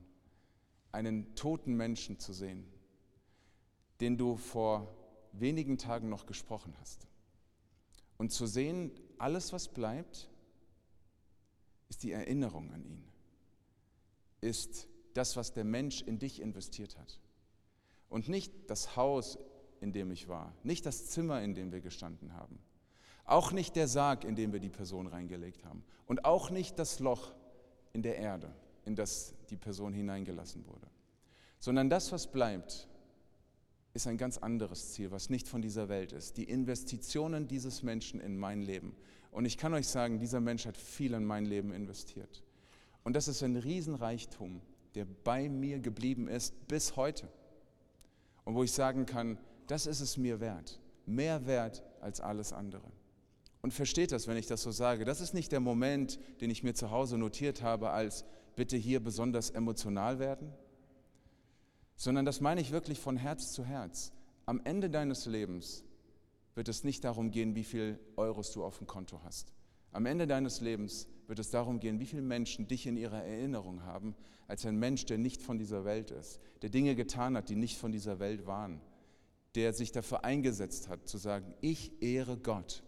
Einen 0.92 1.34
toten 1.34 1.74
Menschen 1.74 2.18
zu 2.18 2.34
sehen, 2.34 2.66
den 4.00 4.18
du 4.18 4.36
vor 4.36 4.94
wenigen 5.32 5.78
Tagen 5.78 6.10
noch 6.10 6.26
gesprochen 6.26 6.74
hast. 6.80 7.08
Und 8.18 8.30
zu 8.30 8.46
sehen, 8.46 8.90
alles, 9.16 9.54
was 9.54 9.68
bleibt, 9.68 10.28
ist 11.88 12.02
die 12.02 12.12
Erinnerung 12.12 12.70
an 12.72 12.84
ihn 12.84 13.15
ist 14.40 14.88
das, 15.14 15.36
was 15.36 15.52
der 15.52 15.64
Mensch 15.64 16.02
in 16.02 16.18
dich 16.18 16.40
investiert 16.40 16.98
hat. 16.98 17.18
Und 18.08 18.28
nicht 18.28 18.52
das 18.68 18.96
Haus, 18.96 19.38
in 19.80 19.92
dem 19.92 20.10
ich 20.10 20.28
war, 20.28 20.54
nicht 20.62 20.86
das 20.86 21.06
Zimmer, 21.06 21.42
in 21.42 21.54
dem 21.54 21.72
wir 21.72 21.80
gestanden 21.80 22.34
haben, 22.34 22.58
auch 23.24 23.52
nicht 23.52 23.76
der 23.76 23.88
Sarg, 23.88 24.24
in 24.24 24.36
dem 24.36 24.52
wir 24.52 24.60
die 24.60 24.70
Person 24.70 25.06
reingelegt 25.06 25.64
haben 25.64 25.84
und 26.06 26.24
auch 26.24 26.50
nicht 26.50 26.78
das 26.78 27.00
Loch 27.00 27.34
in 27.92 28.02
der 28.02 28.16
Erde, 28.18 28.54
in 28.84 28.94
das 28.94 29.34
die 29.50 29.56
Person 29.56 29.92
hineingelassen 29.92 30.66
wurde, 30.66 30.86
sondern 31.58 31.90
das, 31.90 32.12
was 32.12 32.30
bleibt, 32.30 32.88
ist 33.94 34.06
ein 34.06 34.18
ganz 34.18 34.38
anderes 34.38 34.92
Ziel, 34.92 35.10
was 35.10 35.30
nicht 35.30 35.48
von 35.48 35.62
dieser 35.62 35.88
Welt 35.88 36.12
ist. 36.12 36.36
Die 36.36 36.44
Investitionen 36.44 37.48
dieses 37.48 37.82
Menschen 37.82 38.20
in 38.20 38.36
mein 38.36 38.62
Leben. 38.62 38.94
Und 39.30 39.46
ich 39.46 39.56
kann 39.56 39.72
euch 39.74 39.88
sagen, 39.88 40.18
dieser 40.18 40.40
Mensch 40.40 40.66
hat 40.66 40.76
viel 40.76 41.14
in 41.14 41.24
mein 41.24 41.46
Leben 41.46 41.72
investiert. 41.72 42.44
Und 43.06 43.14
das 43.14 43.28
ist 43.28 43.44
ein 43.44 43.54
Riesenreichtum, 43.54 44.60
der 44.96 45.04
bei 45.04 45.48
mir 45.48 45.78
geblieben 45.78 46.26
ist 46.26 46.66
bis 46.66 46.96
heute. 46.96 47.28
Und 48.44 48.56
wo 48.56 48.64
ich 48.64 48.72
sagen 48.72 49.06
kann, 49.06 49.38
das 49.68 49.86
ist 49.86 50.00
es 50.00 50.16
mir 50.16 50.40
wert, 50.40 50.80
mehr 51.06 51.46
wert 51.46 51.84
als 52.00 52.20
alles 52.20 52.52
andere. 52.52 52.90
Und 53.62 53.72
versteht 53.72 54.10
das, 54.10 54.26
wenn 54.26 54.36
ich 54.36 54.48
das 54.48 54.64
so 54.64 54.72
sage. 54.72 55.04
Das 55.04 55.20
ist 55.20 55.34
nicht 55.34 55.52
der 55.52 55.60
Moment, 55.60 56.18
den 56.40 56.50
ich 56.50 56.64
mir 56.64 56.74
zu 56.74 56.90
Hause 56.90 57.16
notiert 57.16 57.62
habe, 57.62 57.90
als 57.90 58.24
bitte 58.56 58.76
hier 58.76 58.98
besonders 58.98 59.50
emotional 59.50 60.18
werden, 60.18 60.52
sondern 61.94 62.24
das 62.24 62.40
meine 62.40 62.60
ich 62.60 62.72
wirklich 62.72 62.98
von 62.98 63.16
Herz 63.16 63.52
zu 63.52 63.64
Herz. 63.64 64.10
Am 64.46 64.60
Ende 64.64 64.90
deines 64.90 65.26
Lebens 65.26 65.84
wird 66.56 66.66
es 66.66 66.82
nicht 66.82 67.04
darum 67.04 67.30
gehen, 67.30 67.54
wie 67.54 67.62
viel 67.62 68.00
Euros 68.16 68.50
du 68.50 68.64
auf 68.64 68.78
dem 68.78 68.88
Konto 68.88 69.20
hast. 69.22 69.55
Am 69.96 70.04
Ende 70.04 70.26
deines 70.26 70.60
Lebens 70.60 71.08
wird 71.26 71.38
es 71.38 71.48
darum 71.48 71.80
gehen, 71.80 71.98
wie 72.00 72.04
viele 72.04 72.20
Menschen 72.20 72.68
dich 72.68 72.86
in 72.86 72.98
ihrer 72.98 73.24
Erinnerung 73.24 73.82
haben, 73.82 74.14
als 74.46 74.66
ein 74.66 74.76
Mensch, 74.76 75.06
der 75.06 75.16
nicht 75.16 75.40
von 75.40 75.56
dieser 75.56 75.86
Welt 75.86 76.10
ist, 76.10 76.38
der 76.60 76.68
Dinge 76.68 76.94
getan 76.94 77.34
hat, 77.34 77.48
die 77.48 77.56
nicht 77.56 77.78
von 77.78 77.92
dieser 77.92 78.18
Welt 78.18 78.46
waren, 78.46 78.82
der 79.54 79.72
sich 79.72 79.92
dafür 79.92 80.22
eingesetzt 80.22 80.90
hat, 80.90 81.08
zu 81.08 81.16
sagen, 81.16 81.54
ich 81.62 82.02
ehre 82.02 82.36
Gott 82.36 82.82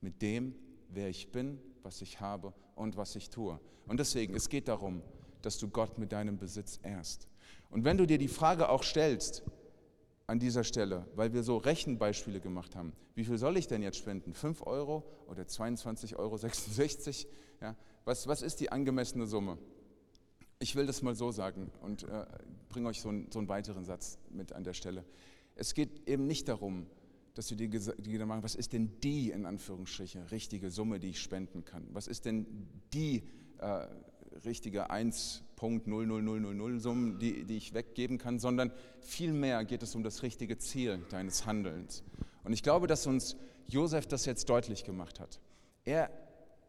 mit 0.00 0.22
dem, 0.22 0.54
wer 0.88 1.08
ich 1.08 1.32
bin, 1.32 1.58
was 1.82 2.00
ich 2.00 2.20
habe 2.20 2.54
und 2.76 2.96
was 2.96 3.16
ich 3.16 3.28
tue. 3.28 3.58
Und 3.88 3.98
deswegen, 3.98 4.32
es 4.36 4.48
geht 4.48 4.68
darum, 4.68 5.02
dass 5.42 5.58
du 5.58 5.66
Gott 5.66 5.98
mit 5.98 6.12
deinem 6.12 6.38
Besitz 6.38 6.78
ehrst. 6.84 7.26
Und 7.70 7.84
wenn 7.84 7.98
du 7.98 8.06
dir 8.06 8.18
die 8.18 8.28
Frage 8.28 8.68
auch 8.68 8.84
stellst, 8.84 9.42
an 10.26 10.38
dieser 10.38 10.64
Stelle, 10.64 11.06
weil 11.14 11.32
wir 11.32 11.42
so 11.42 11.56
Rechenbeispiele 11.56 12.40
gemacht 12.40 12.74
haben. 12.74 12.92
Wie 13.14 13.24
viel 13.24 13.38
soll 13.38 13.56
ich 13.56 13.68
denn 13.68 13.82
jetzt 13.82 13.98
spenden? 13.98 14.34
5 14.34 14.66
Euro 14.66 15.04
oder 15.28 15.44
22,66 15.44 16.16
Euro? 16.16 16.36
Ja, 17.60 17.76
was, 18.04 18.26
was 18.26 18.42
ist 18.42 18.60
die 18.60 18.72
angemessene 18.72 19.26
Summe? 19.26 19.58
Ich 20.58 20.74
will 20.74 20.86
das 20.86 21.02
mal 21.02 21.14
so 21.14 21.30
sagen 21.30 21.70
und 21.82 22.04
äh, 22.04 22.26
bringe 22.68 22.88
euch 22.88 23.00
so, 23.00 23.10
ein, 23.10 23.28
so 23.30 23.38
einen 23.38 23.48
weiteren 23.48 23.84
Satz 23.84 24.18
mit 24.30 24.52
an 24.52 24.64
der 24.64 24.72
Stelle. 24.72 25.04
Es 25.54 25.74
geht 25.74 26.08
eben 26.08 26.26
nicht 26.26 26.48
darum, 26.48 26.86
dass 27.34 27.48
du 27.48 27.54
dir 27.54 27.68
Gedanken 27.68 28.28
machst, 28.28 28.42
was 28.42 28.54
ist 28.54 28.72
denn 28.72 28.98
die, 29.02 29.30
in 29.30 29.44
Anführungsstrichen, 29.44 30.22
richtige 30.24 30.70
Summe, 30.70 30.98
die 30.98 31.10
ich 31.10 31.20
spenden 31.20 31.64
kann? 31.64 31.86
Was 31.92 32.06
ist 32.08 32.24
denn 32.24 32.46
die 32.94 33.24
äh, 33.58 33.86
richtige 34.44 34.90
1.00000 35.58 36.78
Summen, 36.78 37.18
die, 37.18 37.44
die 37.44 37.56
ich 37.56 37.74
weggeben 37.74 38.18
kann, 38.18 38.38
sondern 38.38 38.72
vielmehr 39.00 39.64
geht 39.64 39.82
es 39.82 39.94
um 39.94 40.02
das 40.02 40.22
richtige 40.22 40.58
Ziel 40.58 41.00
deines 41.10 41.46
Handelns. 41.46 42.02
Und 42.44 42.52
ich 42.52 42.62
glaube, 42.62 42.86
dass 42.86 43.06
uns 43.06 43.36
Josef 43.66 44.06
das 44.06 44.26
jetzt 44.26 44.48
deutlich 44.48 44.84
gemacht 44.84 45.20
hat. 45.20 45.40
Er 45.84 46.10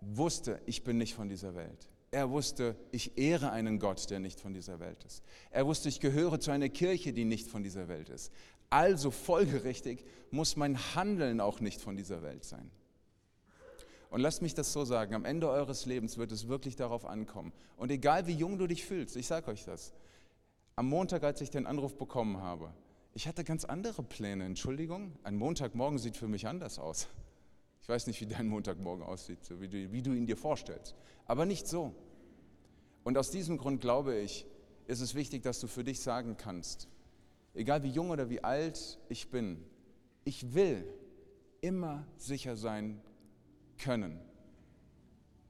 wusste, 0.01 0.61
ich 0.65 0.83
bin 0.83 0.97
nicht 0.97 1.15
von 1.15 1.29
dieser 1.29 1.55
Welt. 1.55 1.87
Er 2.11 2.29
wusste, 2.29 2.75
ich 2.91 3.17
ehre 3.17 3.51
einen 3.51 3.79
Gott, 3.79 4.09
der 4.09 4.19
nicht 4.19 4.39
von 4.39 4.53
dieser 4.53 4.79
Welt 4.79 5.03
ist. 5.03 5.23
Er 5.51 5.67
wusste, 5.67 5.89
ich 5.89 5.99
gehöre 5.99 6.39
zu 6.39 6.51
einer 6.51 6.69
Kirche, 6.69 7.11
die 7.11 7.25
nicht 7.25 7.47
von 7.47 7.63
dieser 7.63 7.87
Welt 7.89 8.09
ist. 8.09 8.31
Also 8.69 9.11
folgerichtig 9.11 10.05
muss 10.31 10.55
mein 10.55 10.77
Handeln 10.95 11.41
auch 11.41 11.59
nicht 11.59 11.81
von 11.81 11.97
dieser 11.97 12.21
Welt 12.21 12.43
sein. 12.43 12.71
Und 14.09 14.21
lasst 14.21 14.41
mich 14.41 14.53
das 14.53 14.71
so 14.71 14.85
sagen, 14.85 15.13
am 15.13 15.25
Ende 15.25 15.49
eures 15.49 15.85
Lebens 15.85 16.17
wird 16.17 16.31
es 16.31 16.47
wirklich 16.47 16.75
darauf 16.75 17.05
ankommen. 17.05 17.51
Und 17.75 17.91
egal 17.91 18.27
wie 18.27 18.33
jung 18.33 18.57
du 18.57 18.67
dich 18.67 18.85
fühlst, 18.85 19.15
ich 19.15 19.27
sage 19.27 19.51
euch 19.51 19.65
das, 19.65 19.93
am 20.75 20.87
Montag, 20.87 21.23
als 21.23 21.41
ich 21.41 21.49
den 21.49 21.65
Anruf 21.65 21.97
bekommen 21.97 22.37
habe, 22.37 22.73
ich 23.13 23.27
hatte 23.27 23.43
ganz 23.43 23.65
andere 23.65 24.03
Pläne, 24.03 24.45
Entschuldigung, 24.45 25.17
ein 25.23 25.35
Montagmorgen 25.35 25.97
sieht 25.97 26.15
für 26.15 26.27
mich 26.27 26.47
anders 26.47 26.77
aus. 26.77 27.07
Ich 27.81 27.89
weiß 27.89 28.07
nicht, 28.07 28.21
wie 28.21 28.27
dein 28.27 28.47
Montagmorgen 28.47 29.03
aussieht, 29.03 29.43
so 29.43 29.59
wie, 29.59 29.67
du, 29.67 29.91
wie 29.91 30.01
du 30.01 30.13
ihn 30.13 30.27
dir 30.27 30.37
vorstellst, 30.37 30.95
aber 31.25 31.45
nicht 31.45 31.67
so. 31.67 31.95
Und 33.03 33.17
aus 33.17 33.31
diesem 33.31 33.57
Grund 33.57 33.81
glaube 33.81 34.17
ich, 34.17 34.45
ist 34.87 35.01
es 35.01 35.15
wichtig, 35.15 35.41
dass 35.43 35.59
du 35.59 35.67
für 35.67 35.83
dich 35.83 36.01
sagen 36.01 36.37
kannst, 36.37 36.87
egal 37.53 37.83
wie 37.83 37.89
jung 37.89 38.09
oder 38.09 38.29
wie 38.29 38.43
alt 38.43 38.99
ich 39.09 39.29
bin, 39.31 39.63
ich 40.25 40.53
will 40.53 40.87
immer 41.61 42.05
sicher 42.17 42.55
sein, 42.55 43.01
können, 43.77 44.19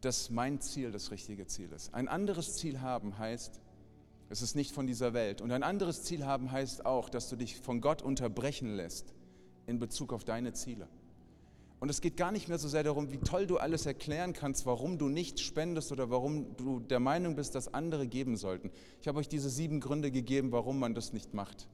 dass 0.02 0.30
mein 0.30 0.62
Ziel 0.62 0.92
das 0.92 1.12
richtige 1.12 1.48
Ziel 1.48 1.72
ist. 1.72 1.94
Ein 1.94 2.08
anderes 2.08 2.56
Ziel 2.56 2.82
haben 2.82 3.18
heißt, 3.18 3.60
es 4.30 4.42
ist 4.42 4.56
nicht 4.56 4.74
von 4.74 4.88
dieser 4.88 5.14
Welt. 5.14 5.42
Und 5.42 5.52
ein 5.52 5.64
anderes 5.64 6.04
Ziel 6.04 6.26
haben 6.26 6.52
heißt 6.52 6.86
auch, 6.86 7.10
dass 7.10 7.30
du 7.30 7.36
dich 7.36 7.58
von 7.58 7.82
Gott 7.82 8.02
unterbrechen 8.02 8.76
lässt 8.76 9.14
in 9.66 9.80
Bezug 9.80 10.14
auf 10.14 10.24
deine 10.24 10.54
Ziele. 10.54 10.88
Und 11.80 11.90
es 11.90 12.02
geht 12.02 12.18
gar 12.18 12.32
nicht 12.32 12.48
mehr 12.48 12.58
so 12.58 12.68
sehr 12.68 12.84
darum, 12.84 13.12
wie 13.12 13.20
toll 13.20 13.46
du 13.46 13.58
alles 13.58 13.86
erklären 13.86 14.34
kannst, 14.34 14.66
warum 14.66 14.98
du 14.98 15.10
nicht 15.10 15.40
spendest 15.40 15.92
oder 15.92 16.10
warum 16.10 16.58
du 16.58 16.80
der 16.80 17.00
Meinung 17.00 17.36
bist, 17.36 17.54
dass 17.54 17.74
andere 17.74 18.08
geben 18.08 18.36
sollten. 18.36 18.72
Ich 19.02 19.08
habe 19.08 19.20
euch 19.20 19.30
diese 19.30 19.50
sieben 19.50 19.80
Gründe 19.80 20.12
gegeben, 20.12 20.52
warum 20.52 20.80
man 20.80 20.96
das 20.96 21.14
nicht 21.14 21.34
macht 21.34 21.68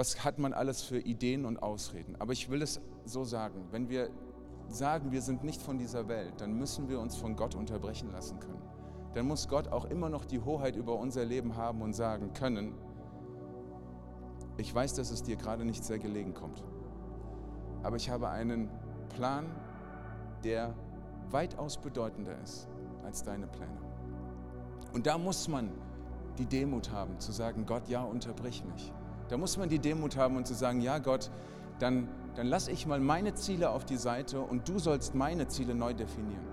was 0.00 0.24
hat 0.24 0.38
man 0.38 0.54
alles 0.54 0.82
für 0.82 0.98
Ideen 0.98 1.44
und 1.44 1.58
Ausreden. 1.58 2.16
Aber 2.18 2.32
ich 2.32 2.48
will 2.48 2.62
es 2.62 2.80
so 3.04 3.24
sagen, 3.24 3.66
wenn 3.70 3.90
wir 3.90 4.10
sagen, 4.74 5.12
wir 5.12 5.22
sind 5.22 5.44
nicht 5.44 5.60
von 5.60 5.78
dieser 5.78 6.08
Welt, 6.08 6.34
dann 6.38 6.54
müssen 6.54 6.88
wir 6.88 7.00
uns 7.00 7.16
von 7.16 7.36
Gott 7.36 7.54
unterbrechen 7.54 8.10
lassen 8.10 8.38
können. 8.40 8.62
Dann 9.14 9.26
muss 9.26 9.48
Gott 9.48 9.68
auch 9.68 9.86
immer 9.86 10.08
noch 10.08 10.24
die 10.24 10.40
Hoheit 10.40 10.76
über 10.76 10.94
unser 10.94 11.24
Leben 11.24 11.56
haben 11.56 11.82
und 11.82 11.94
sagen 11.94 12.32
können, 12.32 12.74
ich 14.56 14.74
weiß, 14.74 14.94
dass 14.94 15.10
es 15.10 15.22
dir 15.22 15.36
gerade 15.36 15.64
nicht 15.64 15.84
sehr 15.84 15.98
gelegen 15.98 16.34
kommt, 16.34 16.62
aber 17.82 17.96
ich 17.96 18.10
habe 18.10 18.28
einen 18.28 18.68
Plan, 19.08 19.46
der 20.44 20.74
weitaus 21.30 21.78
bedeutender 21.78 22.38
ist 22.42 22.68
als 23.04 23.22
deine 23.22 23.46
Pläne. 23.46 23.78
Und 24.92 25.06
da 25.06 25.18
muss 25.18 25.48
man 25.48 25.70
die 26.38 26.46
Demut 26.46 26.90
haben, 26.90 27.18
zu 27.20 27.32
sagen, 27.32 27.66
Gott, 27.66 27.88
ja, 27.88 28.02
unterbrich 28.02 28.64
mich. 28.64 28.92
Da 29.28 29.36
muss 29.36 29.56
man 29.56 29.68
die 29.68 29.78
Demut 29.78 30.16
haben 30.16 30.36
und 30.36 30.46
zu 30.46 30.54
sagen, 30.54 30.80
ja, 30.80 30.98
Gott, 30.98 31.30
dann, 31.78 32.08
dann 32.34 32.46
lass 32.46 32.68
ich 32.68 32.86
mal 32.86 33.00
meine 33.00 33.34
Ziele 33.34 33.70
auf 33.70 33.84
die 33.84 33.96
Seite 33.96 34.40
und 34.40 34.68
du 34.68 34.78
sollst 34.78 35.14
meine 35.14 35.48
Ziele 35.48 35.74
neu 35.74 35.94
definieren. 35.94 36.44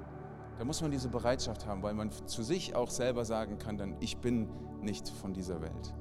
Da 0.57 0.65
muss 0.65 0.81
man 0.81 0.89
diese 0.89 1.09
Bereitschaft 1.09 1.67
haben, 1.67 1.83
weil 1.83 1.93
man 1.93 2.11
zu 2.11 2.41
sich 2.41 2.75
auch 2.75 2.89
selber 2.89 3.25
sagen 3.25 3.59
kann, 3.59 3.77
dann 3.77 3.95
ich 3.99 4.17
bin 4.17 4.49
nicht 4.81 5.07
von 5.09 5.33
dieser 5.33 5.61
Welt. 5.61 5.93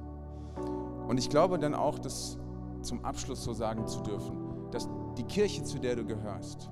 Und 1.07 1.19
ich 1.19 1.29
glaube 1.29 1.59
dann 1.59 1.75
auch, 1.75 1.99
das 1.99 2.37
zum 2.81 3.05
Abschluss 3.05 3.43
so 3.43 3.53
sagen 3.53 3.87
zu 3.87 4.01
dürfen, 4.01 4.71
dass 4.71 4.89
die 5.17 5.23
Kirche, 5.23 5.63
zu 5.63 5.79
der 5.79 5.95
du 5.95 6.05
gehörst, 6.05 6.69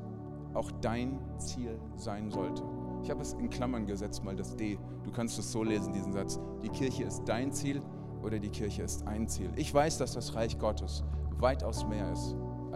auch 0.54 0.72
dein 0.82 1.20
Ziel 1.38 1.80
sein 1.96 2.32
sollte. 2.32 2.64
Ich 3.04 3.12
habe 3.12 3.22
es 3.22 3.34
in 3.34 3.50
Klammern 3.50 3.86
gesetzt, 3.86 4.24
mal 4.24 4.36
das 4.36 4.56
D. 4.56 4.80
Du 5.04 5.12
kannst 5.12 5.38
es 5.38 5.52
so 5.52 5.64
lesen, 5.64 5.94
diesen 5.94 6.14
Satz. 6.14 6.40
Die 6.64 6.70
Kirche 6.70 7.04
ist 7.04 7.24
dein 7.26 7.52
Ziel 7.52 7.82
oder 8.24 8.40
die 8.40 8.50
Kirche 8.50 8.82
ist 8.82 9.06
ein 9.06 9.28
Ziel. 9.28 9.52
Ich 9.56 9.72
weiß, 9.72 10.00
dass 10.00 10.14
das 10.14 10.34
Reich 10.34 10.58
Gottes 10.58 11.04
weitaus 11.38 11.86
mehr 11.86 12.12
ist 12.12 12.36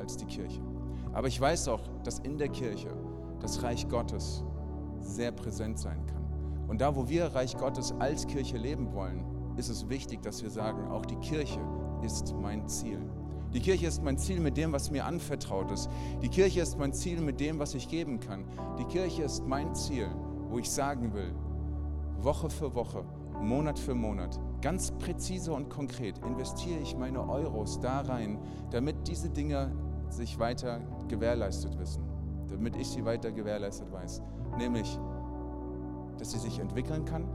als 0.09 0.17
die 0.17 0.25
Kirche. 0.25 0.61
Aber 1.13 1.27
ich 1.27 1.39
weiß 1.39 1.67
auch, 1.67 1.81
dass 2.03 2.17
in 2.19 2.39
der 2.39 2.49
Kirche 2.49 2.89
das 3.41 3.61
Reich 3.61 3.87
Gottes 3.87 4.43
sehr 4.99 5.31
präsent 5.31 5.77
sein 5.77 6.03
kann. 6.07 6.25
Und 6.67 6.81
da, 6.81 6.95
wo 6.95 7.07
wir 7.07 7.27
Reich 7.27 7.55
Gottes 7.55 7.93
als 7.99 8.25
Kirche 8.25 8.57
leben 8.57 8.91
wollen, 8.93 9.23
ist 9.55 9.69
es 9.69 9.87
wichtig, 9.87 10.23
dass 10.23 10.41
wir 10.41 10.49
sagen, 10.49 10.87
auch 10.87 11.05
die 11.05 11.17
Kirche 11.17 11.59
ist 12.03 12.33
mein 12.41 12.67
Ziel. 12.67 12.99
Die 13.53 13.59
Kirche 13.59 13.85
ist 13.85 14.03
mein 14.03 14.17
Ziel 14.17 14.39
mit 14.39 14.57
dem, 14.57 14.71
was 14.71 14.89
mir 14.89 15.05
anvertraut 15.05 15.71
ist. 15.71 15.89
Die 16.23 16.29
Kirche 16.29 16.61
ist 16.61 16.79
mein 16.79 16.93
Ziel 16.93 17.21
mit 17.21 17.39
dem, 17.39 17.59
was 17.59 17.75
ich 17.75 17.87
geben 17.87 18.19
kann. 18.19 18.45
Die 18.79 18.85
Kirche 18.85 19.23
ist 19.23 19.45
mein 19.45 19.75
Ziel, 19.75 20.07
wo 20.49 20.57
ich 20.57 20.71
sagen 20.71 21.13
will, 21.13 21.35
Woche 22.19 22.49
für 22.49 22.73
Woche, 22.73 23.05
Monat 23.41 23.77
für 23.77 23.93
Monat, 23.93 24.39
ganz 24.61 24.91
präzise 24.91 25.53
und 25.53 25.69
konkret 25.69 26.17
investiere 26.19 26.79
ich 26.79 26.97
meine 26.97 27.27
Euros 27.27 27.79
da 27.79 28.01
rein, 28.01 28.39
damit 28.71 29.07
diese 29.07 29.29
Dinge 29.29 29.71
sich 30.09 30.39
weiter 30.39 30.81
gewährleistet 31.07 31.77
wissen, 31.79 32.03
damit 32.49 32.75
ich 32.75 32.87
sie 32.87 33.05
weiter 33.05 33.31
gewährleistet 33.31 33.91
weiß. 33.91 34.21
Nämlich, 34.57 34.99
dass 36.17 36.31
sie 36.31 36.39
sich 36.39 36.59
entwickeln 36.59 37.05
kann, 37.05 37.27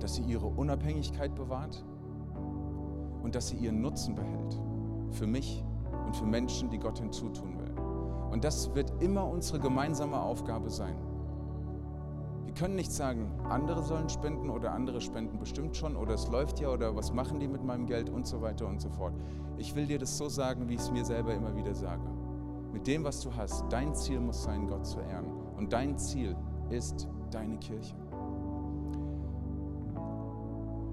dass 0.00 0.14
sie 0.14 0.22
ihre 0.22 0.46
Unabhängigkeit 0.46 1.34
bewahrt 1.34 1.84
und 3.22 3.34
dass 3.34 3.48
sie 3.48 3.56
ihren 3.56 3.80
Nutzen 3.80 4.14
behält. 4.14 4.60
Für 5.10 5.26
mich 5.26 5.64
und 6.06 6.16
für 6.16 6.26
Menschen, 6.26 6.70
die 6.70 6.78
Gott 6.78 6.98
hinzutun 6.98 7.58
will. 7.58 7.74
Und 8.30 8.44
das 8.44 8.74
wird 8.74 9.02
immer 9.02 9.26
unsere 9.26 9.58
gemeinsame 9.58 10.20
Aufgabe 10.20 10.70
sein. 10.70 10.96
Wir 12.50 12.56
können 12.56 12.74
nicht 12.74 12.90
sagen, 12.90 13.30
andere 13.48 13.80
sollen 13.80 14.08
spenden 14.08 14.50
oder 14.50 14.72
andere 14.72 15.00
spenden 15.00 15.38
bestimmt 15.38 15.76
schon 15.76 15.94
oder 15.94 16.14
es 16.14 16.26
läuft 16.26 16.58
ja 16.58 16.70
oder 16.70 16.96
was 16.96 17.12
machen 17.12 17.38
die 17.38 17.46
mit 17.46 17.62
meinem 17.62 17.86
Geld 17.86 18.10
und 18.10 18.26
so 18.26 18.42
weiter 18.42 18.66
und 18.66 18.80
so 18.80 18.90
fort. 18.90 19.14
Ich 19.56 19.76
will 19.76 19.86
dir 19.86 20.00
das 20.00 20.18
so 20.18 20.28
sagen, 20.28 20.68
wie 20.68 20.74
ich 20.74 20.80
es 20.80 20.90
mir 20.90 21.04
selber 21.04 21.32
immer 21.32 21.54
wieder 21.54 21.76
sage. 21.76 22.02
Mit 22.72 22.88
dem, 22.88 23.04
was 23.04 23.20
du 23.20 23.32
hast, 23.36 23.66
dein 23.70 23.94
Ziel 23.94 24.18
muss 24.18 24.42
sein, 24.42 24.66
Gott 24.66 24.84
zu 24.84 24.98
ehren. 24.98 25.26
Und 25.56 25.72
dein 25.72 25.96
Ziel 25.96 26.36
ist 26.70 27.08
deine 27.30 27.56
Kirche. 27.58 27.94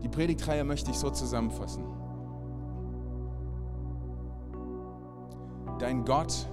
Die 0.03 0.09
Predigtreihe 0.09 0.63
möchte 0.63 0.91
ich 0.91 0.99
so 0.99 1.09
zusammenfassen. 1.09 1.83
Dein 5.79 6.05
Gott 6.05 6.47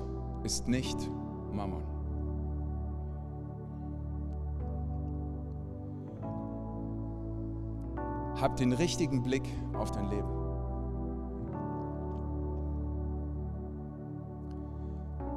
ist 0.44 0.66
nicht 0.66 0.96
Mammon. 1.52 1.93
Hab 8.44 8.58
den 8.58 8.74
richtigen 8.74 9.22
Blick 9.22 9.48
auf 9.72 9.90
dein 9.90 10.10
Leben. 10.10 10.28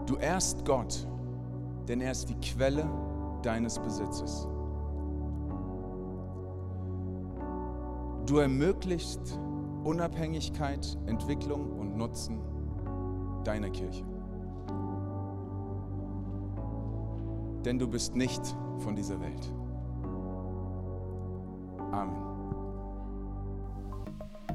Du 0.06 0.18
ehrst 0.18 0.66
Gott, 0.66 1.08
denn 1.88 2.02
er 2.02 2.12
ist 2.12 2.28
die 2.28 2.36
Quelle 2.36 2.86
deines 3.44 3.80
Besitzes. 3.80 4.50
Du 8.26 8.40
ermöglichst 8.40 9.40
Unabhängigkeit, 9.86 10.98
Entwicklung 11.06 11.80
und 11.80 11.96
Nutzen 11.96 12.42
deiner 13.46 13.70
Kirche. 13.70 14.04
Denn 17.64 17.80
du 17.80 17.88
bist 17.88 18.18
nicht 18.18 18.42
von 18.80 18.98
dieser 18.98 19.22
Welt. 19.22 19.57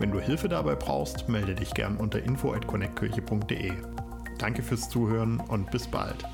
Wenn 0.00 0.12
du 0.12 0.18
Hilfe 0.18 0.48
dabei 0.48 0.76
brauchst, 0.76 1.28
melde 1.28 1.54
dich 1.54 1.74
gern 1.74 1.98
unter 1.98 2.22
info@connectkirche.de. 2.22 3.72
Danke 4.38 4.62
fürs 4.62 4.88
Zuhören 4.88 5.40
und 5.40 5.70
bis 5.70 5.86
bald. 5.86 6.24